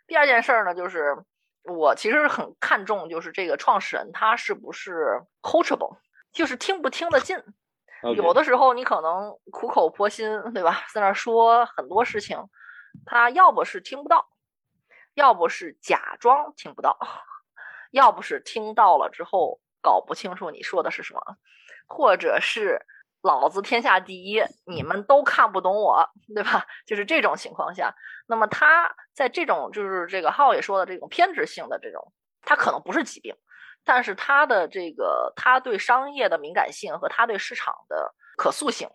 [0.07, 1.17] 第二件事儿呢，就是
[1.65, 5.97] 我其实很看重，就是这个创始人他是不是 coachable，
[6.33, 7.43] 就是听不听得进。
[8.17, 10.85] 有的时候你可能苦口婆心，对吧？
[10.93, 12.39] 在那说很多事情，
[13.07, 14.29] 他要不是听不到，
[15.15, 16.99] 要不是假装听不到，
[17.93, 21.21] 要不是听到了之后搞不清楚你说的是什么，
[21.87, 22.85] 或者是
[23.25, 26.67] 老子天下第一，你们都看不懂我，对吧？
[26.87, 27.95] 就是这种情况下，
[28.27, 32.13] 那么他在这种就是这个浩也说的这种偏执性的这种，
[32.43, 33.35] 他可能不是疾病。
[33.83, 38.91] 但是他的这个，他对商业的敏感性和他对市场的可塑性，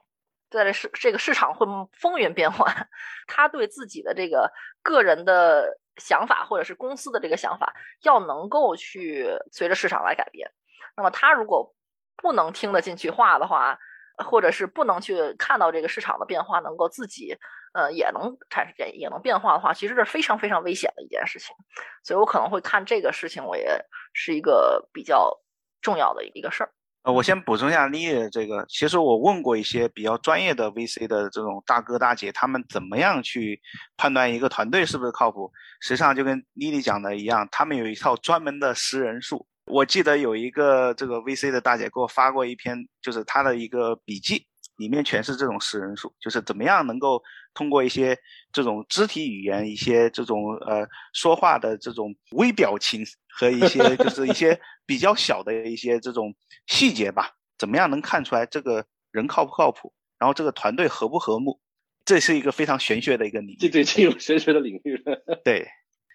[0.52, 2.88] 在这市这个市场会风云变幻，
[3.26, 4.52] 他对自己的这个
[4.84, 7.74] 个人的想法或者是公司的这个想法，
[8.04, 10.52] 要能够去随着市场来改变。
[10.96, 11.74] 那么他如果
[12.16, 13.80] 不能听得进去话的话，
[14.24, 17.38] 或者是不能去看到这个市场的变化，能够自己。
[17.72, 21.56] 呃，也能产生变也能变化的话，其实是非常非常危险的一件事情，
[22.04, 23.80] 所以我可能会看这个事情，我也
[24.12, 25.32] 是一个比较
[25.80, 26.72] 重要的一个事儿。
[27.04, 33.62] 呃，我先补充一下丽丽这个，其实我问过一些比较专业的 VC 的这种大哥大姐，他们怎么样去
[33.98, 35.52] 判断一个团队是不是靠谱？
[35.80, 39.46] 实际上就跟丽丽讲的一样，他们有一套专门的识人术。
[39.70, 44.46] 我记得有一个这个 VC 的大姐给我发过一篇，就是她的一个笔记。
[44.78, 47.22] 里面全是这种识人术，就是怎么样能够
[47.54, 48.18] 通过一些
[48.54, 56.34] 这种肢体语言、一些这种呃说话的这种微表情和一些就是一些比较小的一些这种
[56.68, 61.60] 细节吧，怎么样能看出来这个人靠不靠谱，然后这个团队和不和睦，
[62.06, 63.58] 这是一个非常玄学的一个领域。
[63.60, 65.22] 这这进入玄学的领域了。
[65.44, 65.68] 对，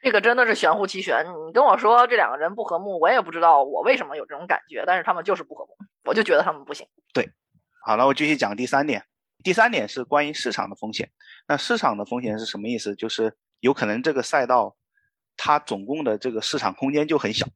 [0.04, 1.24] 这个真的是玄乎其玄。
[1.48, 5.72] 你跟我说这两个人不和睦，我也不知道我为什么有这种感觉，但是他们就是不和睦，
[6.04, 6.86] 我就觉得他们不行。
[7.14, 7.26] 对，
[7.86, 9.02] 好了，我继续讲第三点。
[9.42, 11.10] 第三点是关于市场的风险。
[11.48, 12.94] 那市场的风险是什么意思？
[12.94, 14.76] 就是有可能这个赛道
[15.38, 17.46] 它总共的这个市场空间就很小。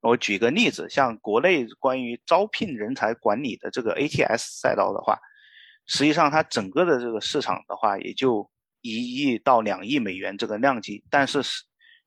[0.00, 5.16] 我举个例子，像国内关于招聘人才管理的这个 ATS 赛道的话，
[5.86, 11.62] 实际上它整个的这个市场的话，也就一亿到两亿美元这个量级，但是是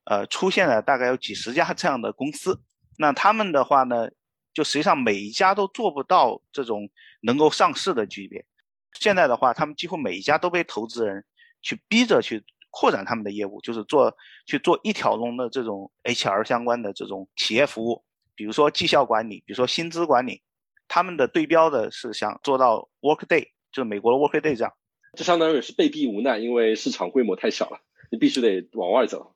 [0.10, 2.62] 呃出现了大概有几十家这样的公司，
[2.98, 4.10] 那他们的话呢，
[4.54, 6.90] 就实际上每一家都做不到这种
[7.22, 8.46] 能够上市的级别。
[9.00, 11.24] 现在的话，他们几乎每一家都被投资人
[11.62, 18.04] 去逼着去扩展他们的业务，就是做去做一条龙的这种 HR 相关的这种企业服务，
[18.34, 20.42] 比如说绩效管理，比如说薪资管理，
[20.88, 24.74] 他们的对标的是想做到 Workday，就是美国的 Workday 这样。
[25.14, 27.80] 这相当于是被逼无奈，因为市场规模太小了，
[28.12, 29.36] 你必须得往外走。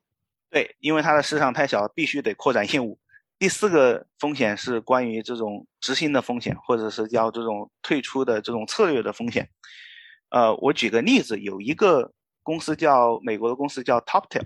[0.52, 3.00] 对，因为它的市场太小，必须得扩展业务。
[3.40, 9.50] 第四个风险是关于这种执行的风险，或者是叫这种退出的这种策略的风险。
[10.30, 14.46] 呃，我举个例子，有一个公司叫美国的公司叫 TopTail，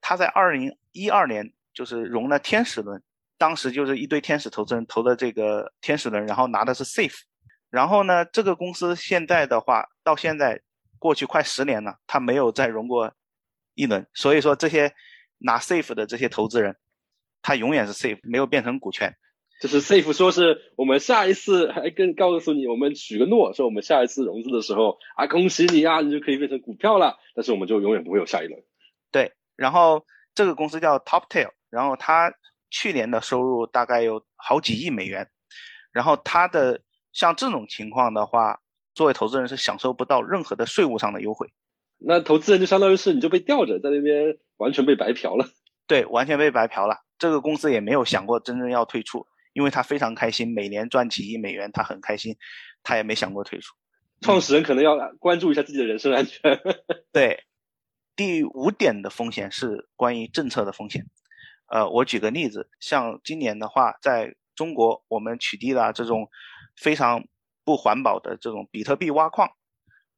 [0.00, 3.02] 他在二零一二年就是融了天使轮，
[3.38, 7.22] 当时就是一堆天使投资人投的这个天使轮，然后拿的是 Safe。
[7.70, 10.60] 然后呢，这个公司现在的话，到现在
[10.98, 13.10] 过去快十年了，它没有再融过
[13.74, 14.06] 一轮。
[14.12, 14.94] 所以说，这些
[15.44, 16.76] 拿 Safe 的这些投资人。
[17.44, 19.16] 他永远是 safe，没有变成股权。
[19.60, 27.18] 就是 safe 说是我们下一次还跟告诉你，我们许个诺，说我们下一次融资的时候啊，恭喜你啊，你就可以变成股票了。
[27.34, 28.62] 但是我们就永远不会有下一轮。
[29.10, 32.32] 对，然后这个公司叫 TopTail，然后它
[32.70, 35.28] 去年的收入大概有好几亿美元。
[35.90, 36.80] 然后它的
[37.12, 38.60] 像这种情况的话，
[38.94, 41.52] 作为投资人是享受不到任何的税务上的优惠。
[42.04, 45.46] 那投资人就相当于是你就被吊着在那边，完全被白嫖了。
[45.86, 46.96] 对，完全被白嫖了。
[47.18, 52.36] 这个公司也没有想过真正要退出，因为他非常开心，每年赚几亿美元，他很开心，
[52.82, 53.74] 他也没想过退出。
[54.20, 56.60] 创始人可能要关注一下自己的人身安全。
[57.12, 57.44] 对，
[58.16, 61.04] 第五点的风险是关于政策的风险。
[61.66, 66.28] 呃，我举个例子，像今年的话，在中国我们取缔了这种
[66.76, 67.24] 非常
[67.64, 69.50] 不环保的这种比特币挖矿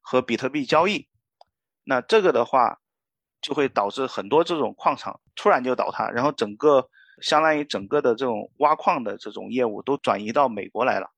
[0.00, 1.08] 和比特币交易，
[1.84, 2.80] 那这个的话。
[3.46, 6.88] 就会导致很多这种矿场突然就倒塌，然后整个
[7.20, 11.10] 相当于整个的这种挖矿的这种业务都转移到美国来了，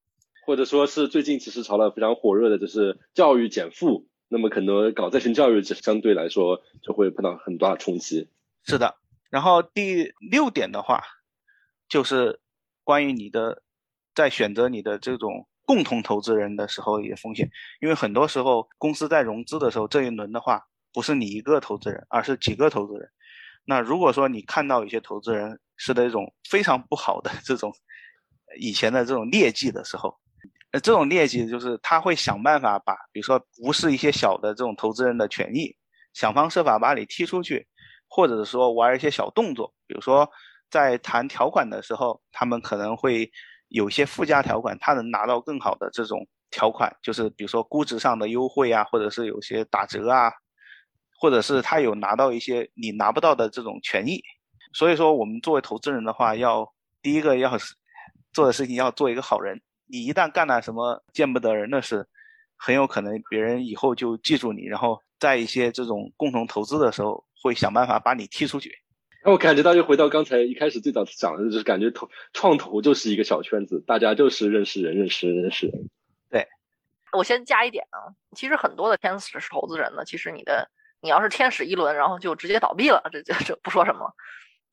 [0.44, 8.28] 或者说是最近其实炒的非常火热的就是教育减负，那么可能搞在线教育相对来说就会碰到很大的冲击。
[8.64, 8.96] 是的，
[9.30, 11.04] 然后第六点的话，
[11.88, 12.40] 就是
[12.82, 13.62] 关于你的
[14.16, 17.46] 在选择你的这种共同投资人的时候也风险，
[17.82, 20.62] 因为很多时候公司在融资的时候这一轮的话。
[20.92, 23.06] 不是你一个投资人，而是几个投资人。
[23.66, 27.70] 那如果说你看到有些投资人是那种非常不好的这种
[28.58, 30.16] 以前的这种劣迹的时候，
[30.72, 35.76] 那这种劣迹就是他会想办法把，比如说无视一些小的这种投资人的权益，
[36.14, 37.68] 想方设法把你踢出去，
[38.08, 40.26] 或者说玩一些小动作，比如说
[40.70, 43.30] 在谈条款的时候，他们可能会
[43.68, 50.32] 有些附加条款，他能拿到更好的这种条款，就是比如说估值上的优惠啊，或者是有些打折啊。
[51.18, 54.22] 或者是他有拿到一些你拿不到的这种权益，
[54.74, 57.74] 所以说我们作为投资人的话，要第一个要是
[58.34, 59.58] 做的事情要做一个好人。
[59.86, 62.06] 你一旦干了什么见不得人的事，
[62.58, 68.70] 很有可能别人以后就记住你，然后在一些这种共同投资的时候，会想办法把你踢出去。
[69.26, 75.90] 那我感觉到又回到刚才一开始最早讲的，就是感觉投创投就是一个小圈子，大家就是认识人、认识人、认识人。
[76.30, 76.48] 对，
[77.12, 80.70] 我先加一点啊，其实很多的天使投资人呢，其实你的。
[81.02, 84.12] 你要是天使一轮，然后就直接倒闭了，这这这不说什么。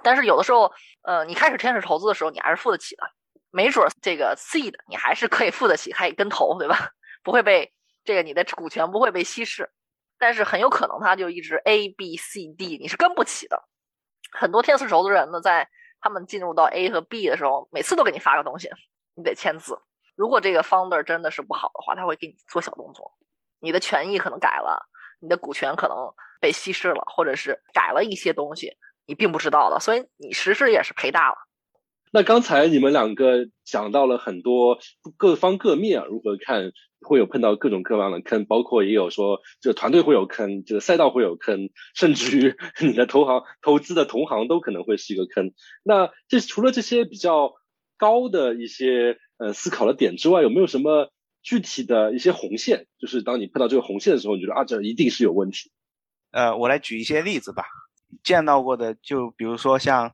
[0.01, 0.71] 但是有的时候，
[1.03, 3.03] 呃，你开始天使投资的时候，你还是付得起的。
[3.51, 6.91] 没准这个 seed 你还是可以付得起，还跟投，对吧？
[7.23, 7.73] 不会被
[8.05, 9.69] 这个你的股权不会被稀释。
[10.17, 13.61] 但是很有可能它就一直 A B C D 你是跟不起的。
[14.33, 15.69] 很多天赐投资人呢，在
[16.01, 18.69] 他们进入到 A 和 B 的时候，每次都给你发个东西，
[19.15, 19.79] 你得签字。
[20.15, 23.11] 如果这个 founder 真的是不好的话，他会给你做小动作，
[23.59, 24.89] 你的权益可能改了。
[25.19, 25.95] 你的股权可能
[26.41, 28.75] 被稀释了，或者是改了一些东西，
[29.05, 31.37] 你并不知道的，所以你实施也是赔大了。
[32.13, 34.77] 那刚才你们两个讲到了很多
[35.17, 45.53] 各方各面啊，如何看会有碰到各种各样的坑，包括也有说这个团队会有坑，这个赛道会有坑，甚至于你的投行投资的同行都可能会是一个坑。
[45.81, 47.53] 那这除了这些比较
[47.97, 51.11] 高的一些呃思考的点之外，有没有什么？
[51.41, 52.87] 具体的一些红线？
[52.97, 55.73] 就是当你碰到这个红线的时候，你觉得啊，这一定是有问题。
[56.31, 57.65] 呃，我来举一些例子吧。
[58.23, 60.13] 见到过的，就比如说像，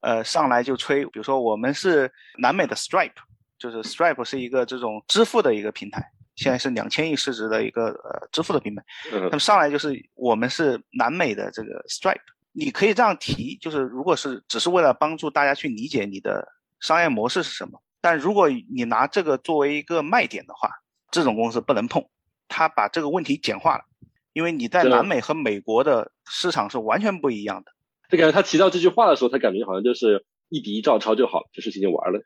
[0.00, 3.12] 呃，上来就吹，比如说我们是南美的 Stripe，
[3.58, 6.02] 就是 Stripe 是一个这种支付的一个平台，
[6.36, 8.82] 现在是两千亿市值的一个呃支付的平台。
[9.12, 12.20] 嗯那么上来就是我们是南美的这个 Stripe，
[12.52, 16.46] 你可以这样提，就是如果是只是为了帮助大家去理解你的
[16.80, 20.70] 商业模式是什么，但如果你拿这个作为一个卖点的话，
[21.10, 22.02] 这种公司不能碰，
[22.48, 23.84] 它把这个问题简化了。
[24.32, 27.72] 因为你在南美和美国的市场是完全不一样的。
[28.10, 32.20] 就感觉他提到这句话的时候，他感觉好像就是一比一照抄就好，这事情就完了。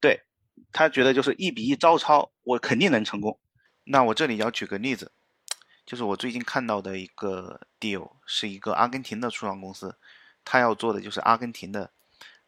[0.00, 0.22] 对，
[0.72, 3.38] 他觉得就是一比一照抄，我肯定能成功。
[3.84, 5.12] 那我这里要举个例子，
[5.86, 9.96] 就是我最近看到的一个 deal，是一个阿根廷的初创公司，
[10.44, 11.90] 他要做的就是阿根廷的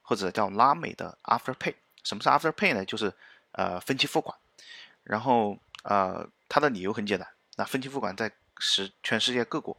[0.02, 1.74] 或者叫拉美的 Afterpay。
[2.04, 2.84] 什么是 Afterpay 呢？
[2.84, 3.14] 就是
[3.52, 4.36] 呃分期付款。
[5.02, 7.26] 然后呃，他的理由很简单，
[7.56, 9.76] 那分期付款在世全世界各国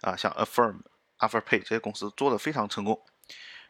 [0.00, 0.80] 啊、像 Affirm、
[1.26, 3.00] Afterpay 这些公司做的非常成功。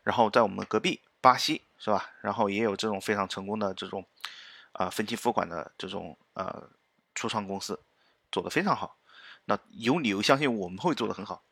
[0.02, 2.10] 然后在我们隔壁巴西是吧？
[2.20, 4.04] 然后也有这种非常成功的这种
[4.72, 6.68] 啊、分期付款的这种呃
[7.14, 7.80] 初创公司
[8.32, 8.98] 做得非常好。
[9.46, 11.42] 那有理由相信我们会做得很好。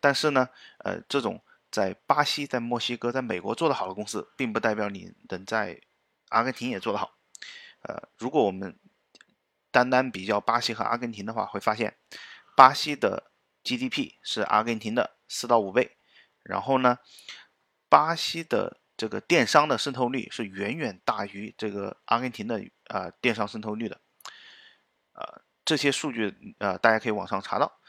[0.00, 5.80] 但是呢，呃，这种在巴西、在墨西哥、在美国做得好的公司，并不代表你能在
[6.28, 7.14] 阿根廷也做得好。
[7.82, 8.78] 呃，如果我们
[9.70, 11.96] 单单比较巴西和阿根廷的话，会发现
[12.56, 13.30] 巴西的
[13.62, 15.96] GDP 是阿根廷的四到五倍，
[16.42, 16.98] 然后呢，
[17.88, 24.00] 巴西的这个电商的渗透率是远远大于这个阿根廷的呃电商渗透率的，
[25.14, 27.80] 呃，这些数据呃大家可以网上查到，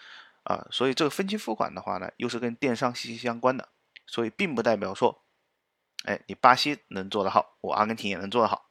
[0.44, 3.70] 啊、所以这个分期付款的话呢，又是跟电商息息相关的，
[4.08, 5.24] 所以并不代表说，
[6.06, 8.70] 哎，你巴西能做得好，我阿根廷也能做得好。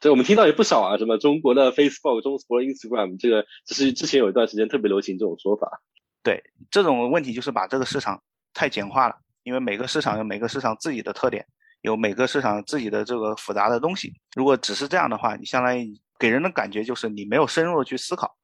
[0.00, 5.82] 这我们听到也不少啊，什么中国的 Facebook、中国 Instagram，这个只是之前有一段时间特别流行这种说法。
[6.28, 8.22] 对这种问题，就是把这个市场
[8.52, 11.46] 太简化了，因为每个市场有每个市场自己的特点，
[11.80, 14.12] 有每个市场自己的这个复杂的东西。
[14.36, 18.36] 如果只是这样的话，你相当于给人的感觉就是你没有深入的去思考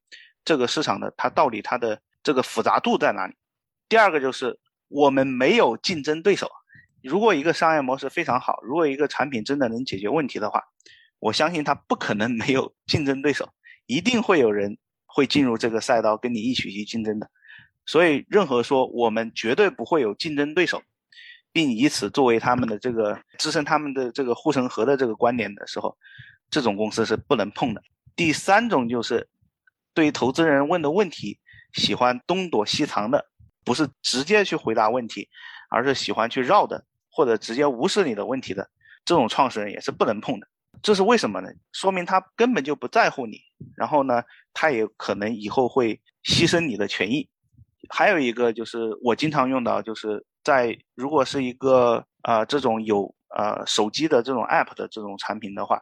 [0.46, 3.34] 这个市场的它到底它的这个复杂度在哪里。
[3.86, 4.58] 第二个就是
[4.88, 6.50] 我们没有竞争对手。
[7.02, 10.62] 如果一个商业模式非常好，如果一个产品真的能解决问题的话，
[11.18, 13.46] 我相信它不可能没有竞争对手，
[13.84, 17.30] 一定会有人会进入这个赛道跟你一起去竞争的。
[17.86, 20.82] 所以，任何说我们绝对不会有竞争对手，
[21.52, 25.96] 并以此作为他们的这个支撑他们的这个护城河的这个观点的时候，
[26.50, 27.82] 这种公司是不能碰的。
[28.16, 29.28] 第三种就是
[29.92, 31.38] 对于投资人问的问题，
[31.74, 33.26] 喜欢东躲西藏的，
[33.64, 35.28] 不是直接去回答问题，
[35.68, 38.68] 而是喜欢去绕的，或者直接无视你的问题的，
[39.04, 40.48] 这种创始人也是不能碰的。
[40.82, 41.48] 这是为什么呢？
[41.72, 43.40] 说明他根本就不在乎你，
[43.76, 44.22] 然后呢，
[44.52, 47.28] 他也可能以后会牺牲你的权益。
[47.88, 55.80] 还有一个就是我经常用到，就是在如果是一个呃这种有呃手机的这种 app 的这种产品的话，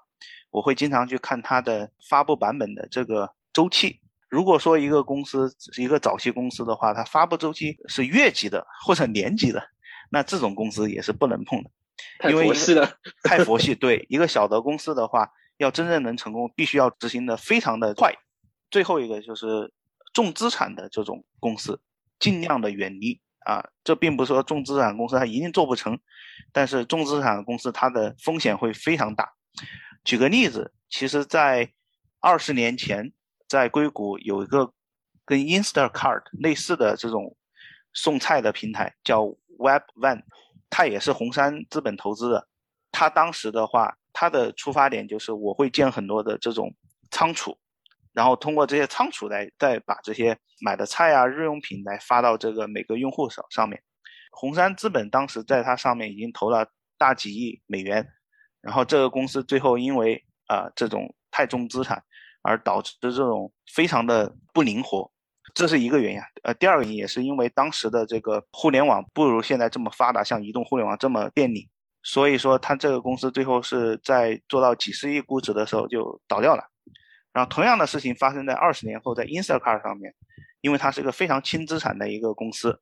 [0.50, 4.00] 我会经常去看它的发布版本的这个周期。
[4.28, 9.62] 如果说一个公司一个早期公司的话，它发布周期是月级的或者年级的，
[10.10, 11.70] 那这种公司也是不能碰的。
[12.18, 12.90] 太因为佛系了，
[13.22, 13.74] 太佛系。
[13.74, 15.28] 对一个小的公司的话，
[15.58, 18.12] 要真正能成功，必须要执行的非常的快。
[18.70, 19.70] 最后一个就是
[20.14, 21.78] 重资产的这种公司，
[22.22, 23.62] 尽量的远离啊。
[23.82, 25.98] 这并不是说重资产公司它一定做不成，
[26.52, 29.28] 但是重资产公司它的风险会非常大。
[30.04, 31.72] 举个例子，其实，在
[32.20, 33.12] 二十年前，
[33.48, 34.72] 在硅谷有一个
[35.24, 37.36] 跟 Instacart 类似的这种
[37.92, 39.24] 送菜的平台，叫
[39.58, 40.22] Webvan。
[40.70, 42.48] 它也是红杉资本投资的。
[42.90, 46.74] 它当时的话，它的出发点就是我会建很多的这种
[47.10, 47.58] 仓储，
[48.12, 53.82] 然后通过这些仓储来再把这些买的菜啊、日用品来发到这个每个用户手上面。
[54.30, 56.66] 红杉资本当时在它上面已经投了
[56.96, 58.06] 大几亿美元，
[58.60, 62.02] 然后这个公司最后因为啊、这种太重资产，
[62.42, 65.10] 而导致这种非常的不灵活。
[65.54, 71.68] 这是一个原因，呃，第二个原因也是因为当时的这个互联网不如现在这么发达，像移动互联网这么便利，
[72.02, 76.62] 所以说它这个公司最后是在做到几十亿估值的时候就倒掉了。
[77.32, 80.14] 然后同样的事情发生在二十年后，在 Instacart 上面，
[80.60, 82.78] 因为它是一个非常轻资产的一个公司，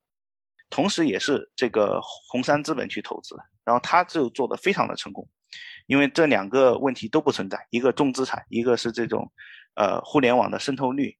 [0.68, 5.28] 同时也是这个红杉资本去投资的，然后它就做的非常的成功，
[5.86, 9.31] 因为这两个问题都不存在，一个重资产，一个是这种
[9.74, 11.16] 呃互联网的渗透率。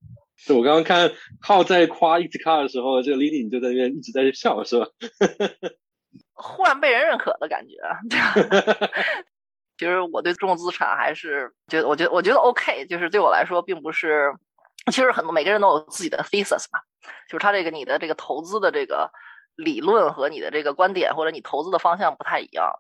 [0.47, 4.87] 就我刚刚看浩在夸 Insta Car 的时候，这个 Lily 你就在那边一直在笑，是吧？
[6.33, 7.75] 忽然被人认可的感觉。
[9.81, 14.31] 其实我对重资产还是觉得，我觉得我觉得 OK，就是对我来说并不是。
[14.93, 16.81] 其实很多每个人都有自己的 thesis 嘛，
[17.31, 19.11] 就是他这个你的这个投资的这个
[19.57, 22.71] 理论和你的这个观点或者你投资的方向不太一样。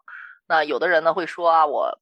[0.46, 1.98] 那有的人呢会说啊，我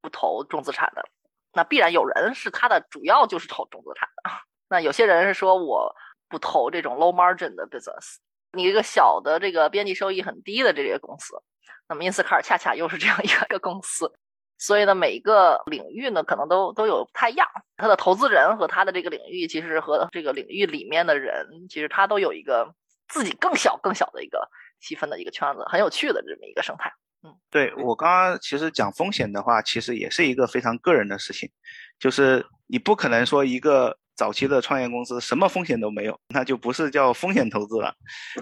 [0.00, 1.04] 不投重资产的，
[1.52, 4.32] 那必然有人是他的主要就是投重资产的。
[4.68, 5.94] 那有些人是说我
[6.28, 8.16] 不投这种 low margin 的 business，
[8.50, 11.40] 你一个小的这个边际收益很低的这些公司。
[11.88, 14.12] 那么因斯卡尔恰恰又是这样一个公司。
[14.60, 17.48] 所以呢，每一个领域呢，可能都都有不太一样。
[17.78, 22.70] 他的投资人和他的这个领域，其实和这个领域里面的人，其实他都有一个
[23.08, 24.46] 自己更小、更小的一个
[24.78, 26.92] 细分的一个圈子，很有趣的这么一个生态。
[27.22, 31.50] 嗯，对我刚刚其实讲风险的话，其实也是一个非常个人的事情，
[31.98, 37.94] 就是你不可能说一个早期的创业公司什么风险都没有，那就不是叫风险投资了。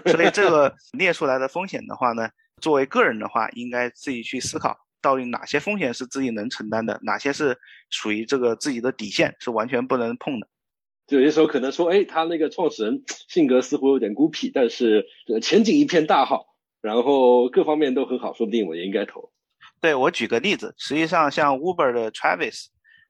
[0.05, 2.29] 所以这个 列出来的风险的话呢，
[2.61, 4.77] 作为个人的话，应该自己去思考。
[5.01, 7.57] 到底哪些风险是自己能承担的，哪些是
[7.89, 10.47] 属于这个自己的底线，是完全不能碰的。
[11.07, 15.05] 就有些时候可能说，哎，他那个创始人性格似乎有点孤僻，但是
[15.41, 16.45] 前景一片大好，
[16.81, 19.31] 然后各方面都很好，说不定我也应该投。
[19.81, 22.65] 对我举个例子，实际上像 Uber 的 Travis，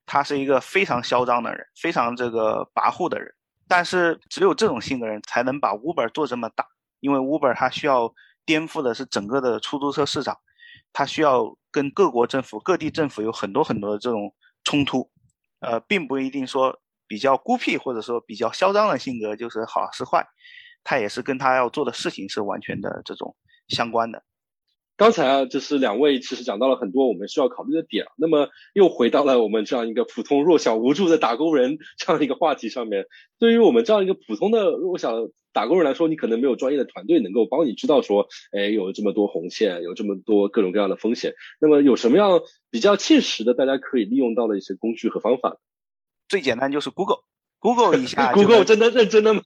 [0.05, 3.33] 他是一个非常嚣张的人，非常这个跋扈的人，
[3.67, 6.65] 但是只有这种性格人才能把 Uber 做这么大，
[6.99, 8.13] 因为 Uber 它需要
[8.45, 10.37] 颠覆的是整个的出租车市场。
[10.93, 14.33] 它需要跟各国政府、各地政府有很多很多的这种
[14.63, 15.09] 冲突，
[15.59, 20.25] 呃，并不一定说比较孤僻或者说比较嚣张的性格就是好是坏，
[20.83, 23.35] 他也是跟他要做的事情是完全的这种
[23.67, 24.23] 相关的。
[24.99, 33.05] 刚才啊，就是两位其实讲到了很多我们需要考虑的点，那么又回到了我们这样一个普通弱小无助的打工人这样一个话题上面。
[33.39, 41.33] 对于我们这样一个普通的弱小打工人来说，你可能没有专业的团队能够帮你知道说，哎，有这么多红线，有这么多各种各样的风险。
[41.61, 45.55] 那么有什么样比较切实的大家可以利用到的一些工具和方法？
[46.27, 48.33] 最简单就是 Google，Google 一下。
[48.35, 49.41] Google 真的认真的吗？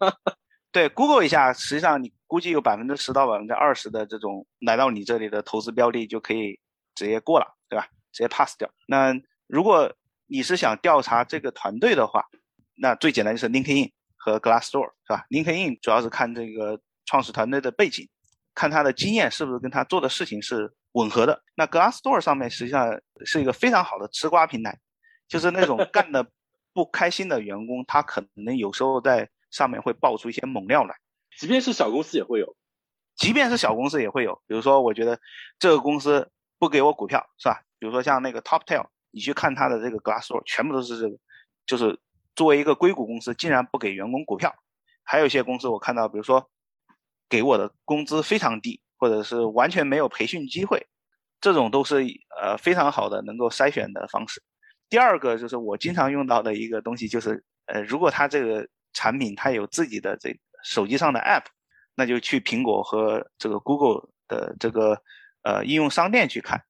[0.71, 6.59] 对，Google 一下，实际上你估计有百分之十到百分之二十的这种来到你这里的投资标的就可以
[6.95, 7.87] 直接过了，对吧？
[8.11, 8.67] 直接 pass 掉。
[8.87, 9.13] 那
[9.45, 9.95] 如果
[10.25, 12.25] 你是想调查这个团队的话，
[12.73, 18.09] 那最简单就是 LinkedIn 和 Glassdoor，是吧？LinkedIn 主要是看这个创始团队的背景，
[18.55, 21.39] 看他的经验是不是跟他做的事情是吻合的。
[21.53, 24.75] 那 Glassdoor 上面实际上是一个非常好的吃瓜平台，
[25.27, 26.27] 就是那种干的
[26.73, 29.29] 不开心的员工，他可能有时候在。
[29.53, 30.95] 上面会爆出一些猛料来，
[31.39, 32.55] 即便是小公司也会有，
[33.15, 34.41] 即便是小公司也会有。
[34.47, 35.19] 比如说，我觉得
[35.59, 36.29] 这个公司
[36.59, 37.61] 不给我股票，是吧？
[37.79, 41.17] 比如说像那个 TopTail，你去看它的这个 Glassdoor，全部都是这个，
[41.65, 41.99] 就是
[42.35, 44.53] 作为一个硅谷公司，竟然不给员工股票。
[45.03, 46.49] 还有一些公司我看到，比如说
[47.27, 50.87] 给我的工资非常低，或者是完全没有培训机会，
[51.41, 52.05] 这种都是
[52.41, 54.41] 呃非常好的能够筛选的方式。
[54.89, 60.29] 第二个就是我经常用到的一个东西，就是呃，如果它这个产品它有自己的这
[60.63, 61.45] 手机上的 App，
[61.95, 65.01] 那就去苹果和这个 Google 的这个
[65.43, 66.63] 呃应用商店去看，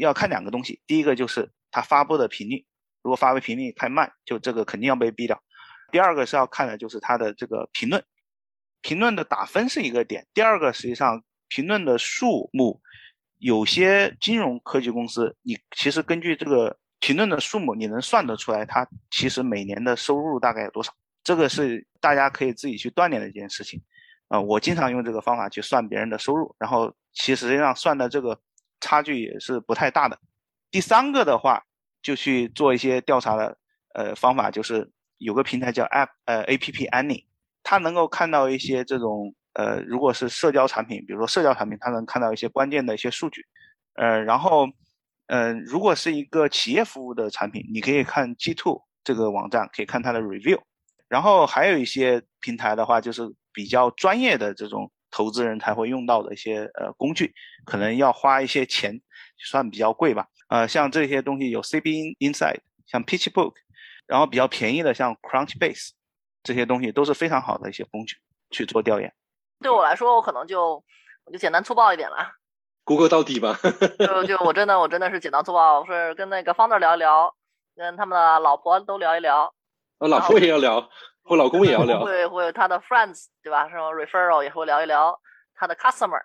[0.00, 2.64] 要看两个东西，第一个就是它发布的频率，
[3.02, 5.42] 如果发布频率太慢，就这个肯定要被毙掉。
[5.90, 8.04] 第二个是要看的就是它的这个评论，
[8.82, 10.26] 评论的打分是一个点。
[10.34, 12.80] 第二个实际上评论的数目，
[13.38, 20.92] 有些金融科技公司，你其实根据这个评论的数目，你能算得出来它其实每年的收入大概有多少。
[21.24, 23.80] 这个是大家可以自己去锻炼的一件事情，
[24.28, 28.40] 啊，我经常用这个方法去算别人的收入，然后其实际上算的这个
[28.80, 30.18] 差距也是不太大的。
[30.70, 31.62] 第三个的话，
[32.02, 33.58] 就去做一些调查的，
[33.94, 37.24] 呃，方法就是有个平台叫 App，呃，A P P Annie，
[37.62, 43.44] 它能够看到一些这种，呃，如果是社交产品，比如说社交产品，它能看到一些关键的一些数据，
[43.94, 44.68] 呃，然后，
[45.26, 50.60] 嗯，如果是一个企业服务的产品，你可以看 G Two 这个网站，可以看它的 review。
[51.08, 53.22] 然后还有一些平台的话，就是
[53.52, 59.00] 比较专业的这种投资人才会用到的一些呃工具，可能要花一些钱，
[59.38, 60.26] 算比较贵吧。
[60.48, 63.54] 呃，像这些东西有 CB Inside，像 PitchBook，
[64.06, 65.90] 然后比较便宜的像 Crunchbase，
[66.42, 68.16] 这些东西都是非常好的一些工具
[68.50, 69.12] 去做调研。
[69.60, 70.82] 对我来说，我可能就
[71.24, 72.16] 我就简单粗暴一点了
[72.84, 73.58] ，Google 到底吧。
[73.98, 77.34] 就就我真的我真的是简单粗暴，我是跟那个 Founder 聊一聊，
[77.76, 79.52] 跟他们的老婆都聊一聊。
[79.98, 80.88] 我老婆也要聊，
[81.24, 83.68] 我老公也要聊，会会他的 friends 对吧？
[83.68, 85.18] 什么 referral 也会聊一聊，
[85.54, 86.20] 他的 customer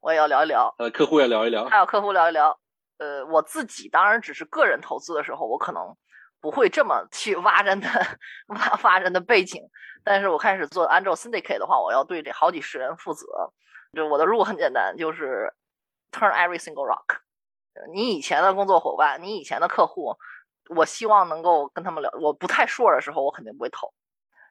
[0.00, 2.58] 我也要聊一聊，呃，客户也聊一聊，还有客户聊一聊。
[2.98, 5.96] 呃，我自己当然只是个人投资的时候，我可能
[6.40, 7.88] 不会这么去挖人的
[8.48, 9.62] 挖挖人的背景，
[10.04, 13.26] 但是我开始做 Angel Syndicate 的话，我要对这好几十人负责。
[13.92, 15.52] 就我的 rule 很简单，就是
[16.12, 17.16] turn every single rock，
[17.92, 20.16] 你以前的工作伙伴，你以前的客户，
[20.76, 22.10] 我希望能够跟他们聊。
[22.20, 23.88] 我不太 sure 的时候，我肯定不会投；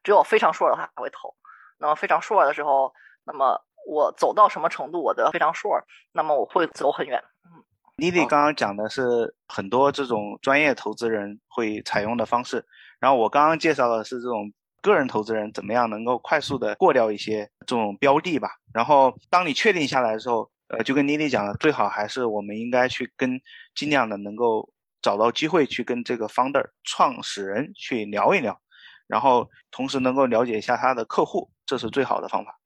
[0.04, 1.34] 只有非常 sure 的话才会投。
[1.78, 2.94] 那么非常 sure 的时候，
[3.24, 5.82] 那么我走到什么程度，我的非常 sure，
[6.12, 7.24] 那么我会走很远。
[7.46, 7.64] 嗯
[7.98, 12.66] ，Lily 刚刚讲的是很多这种专业投资人会采用的方式，
[13.00, 14.52] 然后我刚刚介绍的是这种。
[14.82, 18.48] 个人投资人怎么样能够快速的过掉一些这种标的吧？
[18.74, 23.42] 然后当你确定下来的时候，呃，就跟妮妮讲的，最好还是我们应该去跟
[23.76, 24.70] 尽量的能够
[25.02, 28.62] 找到机会去跟这个 founder 创始人去聊一聊，
[29.08, 32.60] 然后同时能够了解一下他的客户，这是最好的方法。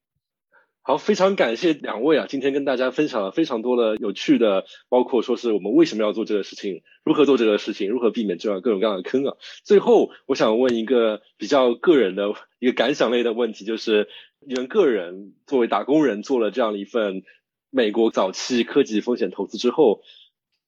[0.86, 2.26] 好，非常感谢两位啊！
[2.28, 9.38] 今天跟大家分享了非常多的有趣的，包括说是我们为什么要做这个事情，如何做这个事情，如何避免这样各种各样的坑啊。
[9.64, 14.10] 最后，我想问一个比较个人的一个感想类的问题，就是
[14.46, 17.24] 你们个人作为打工人做了这样一份
[17.70, 20.02] 美国早期科技风险投资之后，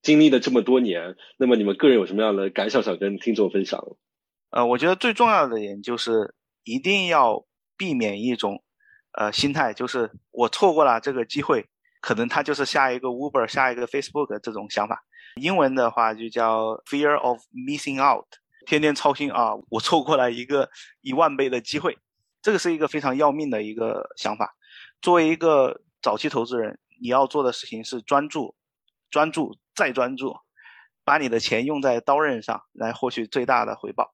[0.06, 3.84] 经历了这么多年，那么你们个人有什么样的感想想跟听众分享？
[4.52, 7.44] 呃，我觉得最重要的点就是一定要
[7.76, 8.61] 避免一种。
[9.18, 11.65] 呃，心态就是我错过了这个机会，
[12.02, 15.06] 可能他就是下一个 Uber，下一个 Facebook 这种想法。
[15.41, 18.27] 英文的话就叫 Fear of Missing Out，
[18.68, 20.69] 天天操心啊，我错过了一个
[20.99, 21.98] 一万倍的机会，
[22.41, 24.53] 这个是一个非常要命的一个想法。
[25.02, 28.53] 作为一个早期投资人，你要做的事情是专注、
[29.10, 30.35] 专注再专注，
[31.03, 34.14] 把你的钱用在刀刃上来获取最大的回报，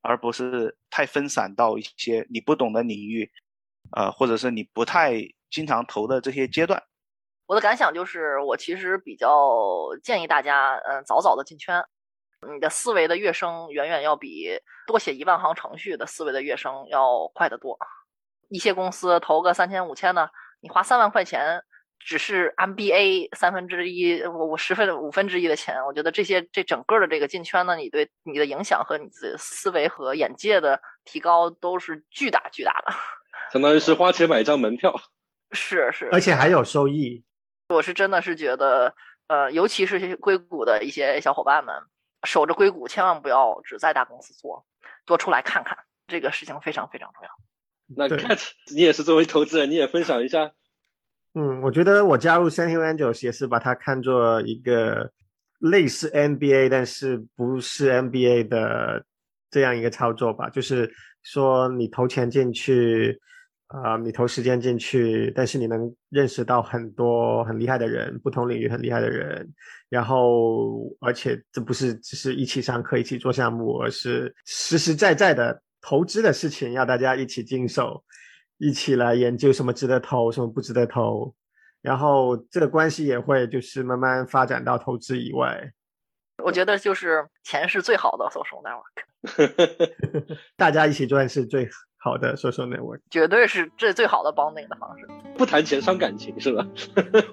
[0.00, 3.30] 而不是太分散到一些你不懂的领域。
[3.94, 5.12] 呃，或者是你不太
[5.50, 6.82] 经常投的这些阶段，
[7.46, 9.28] 我的感想就是，我其实比较
[10.02, 11.84] 建议大家，嗯，早早的进圈，
[12.54, 17.78] 你的思维的跃升远远要比多写一万行程序的思维的跃升要快得多。
[18.48, 21.62] 一些公司投个三千五千的，你花三万块钱，
[21.98, 32.92] 只是 MBA 三分之一，我我十分五分之一的钱，我觉得这些这整个的这个进圈呢，你对你的影响和你的思维和眼界的提高都是巨大巨大的。
[33.52, 34.94] 相当于是花钱买一张门票，
[35.52, 37.24] 是是，而且还有收益。
[37.68, 38.94] 我是真的是觉得，
[39.28, 41.74] 呃，尤其是硅谷的一些小伙伴们，
[42.24, 44.66] 守着硅谷，千万不要只在大公司做，
[45.06, 47.30] 多出来看看，这个事情非常非常重要。
[47.96, 50.52] 那 Cat，你也是作为投资人，你也分享一下。
[51.34, 55.10] 嗯，我觉得我加入 s e n t i Angels 也是把它看作一个
[55.58, 59.04] 类似 NBA，但是不是 NBA 的
[59.50, 60.90] 这样一个操作吧，就是
[61.22, 63.20] 说你投钱进去。
[63.68, 69.48] 啊，你投时间进去，但是你能认识到很多很厉害的人，不同领域很厉害的人，
[69.88, 78.04] 然后而且这不是只是一起上课、一起做项目，而是实实在在的投资的事情，要大家一起经手，
[78.58, 81.34] 一起来研究什么值得投，什么不值得投，
[81.82, 85.72] 然后这个关系也会就是慢慢发展到投资以外。
[86.42, 91.68] 我觉得就是钱是最好的 social network， 大家一起赚是最。
[91.96, 95.08] 好的，social network，绝对是这最好的 bonding 的方式。
[95.38, 96.68] 不谈钱伤感情是吧？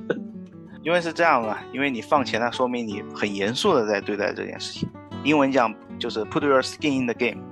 [0.81, 4.89] 因为是这样嘛，因为你放钱，那说明你很严肃的在对待这件事情。
[5.25, 7.43] 英文讲就是 put your skin in the game。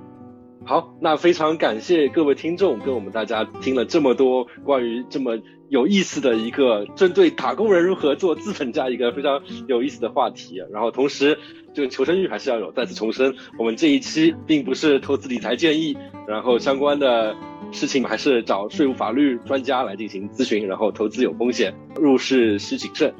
[0.70, 5.36] 好，那非常感谢各位听众跟我们大家听了这么多关于这么
[5.68, 10.62] 有意思的一个针对打工人如何做资本家一个非常有意思的话题。
[10.70, 11.36] 然后同时。
[11.72, 12.72] 这个求生欲还是要有。
[12.72, 17.32] 再次重申，我们这一期并不是投资理财建议，然后相关的
[17.70, 20.66] 事情还是找税务法律专家来进行咨询。
[20.66, 23.14] 然后投资有风险，入市需谨慎。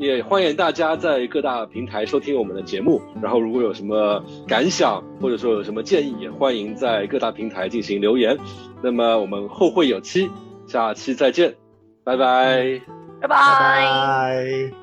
[0.00, 3.02] 也欢迎大家在各大平台收听我们的节目。
[3.20, 8.38] 然后如果有什么感想或者说有什么建议，也欢迎在各大平台进行留言。
[8.82, 10.30] 那么我们后会有期，
[10.66, 11.54] 下期再见，
[12.02, 12.80] 拜拜，
[13.20, 14.79] 拜拜。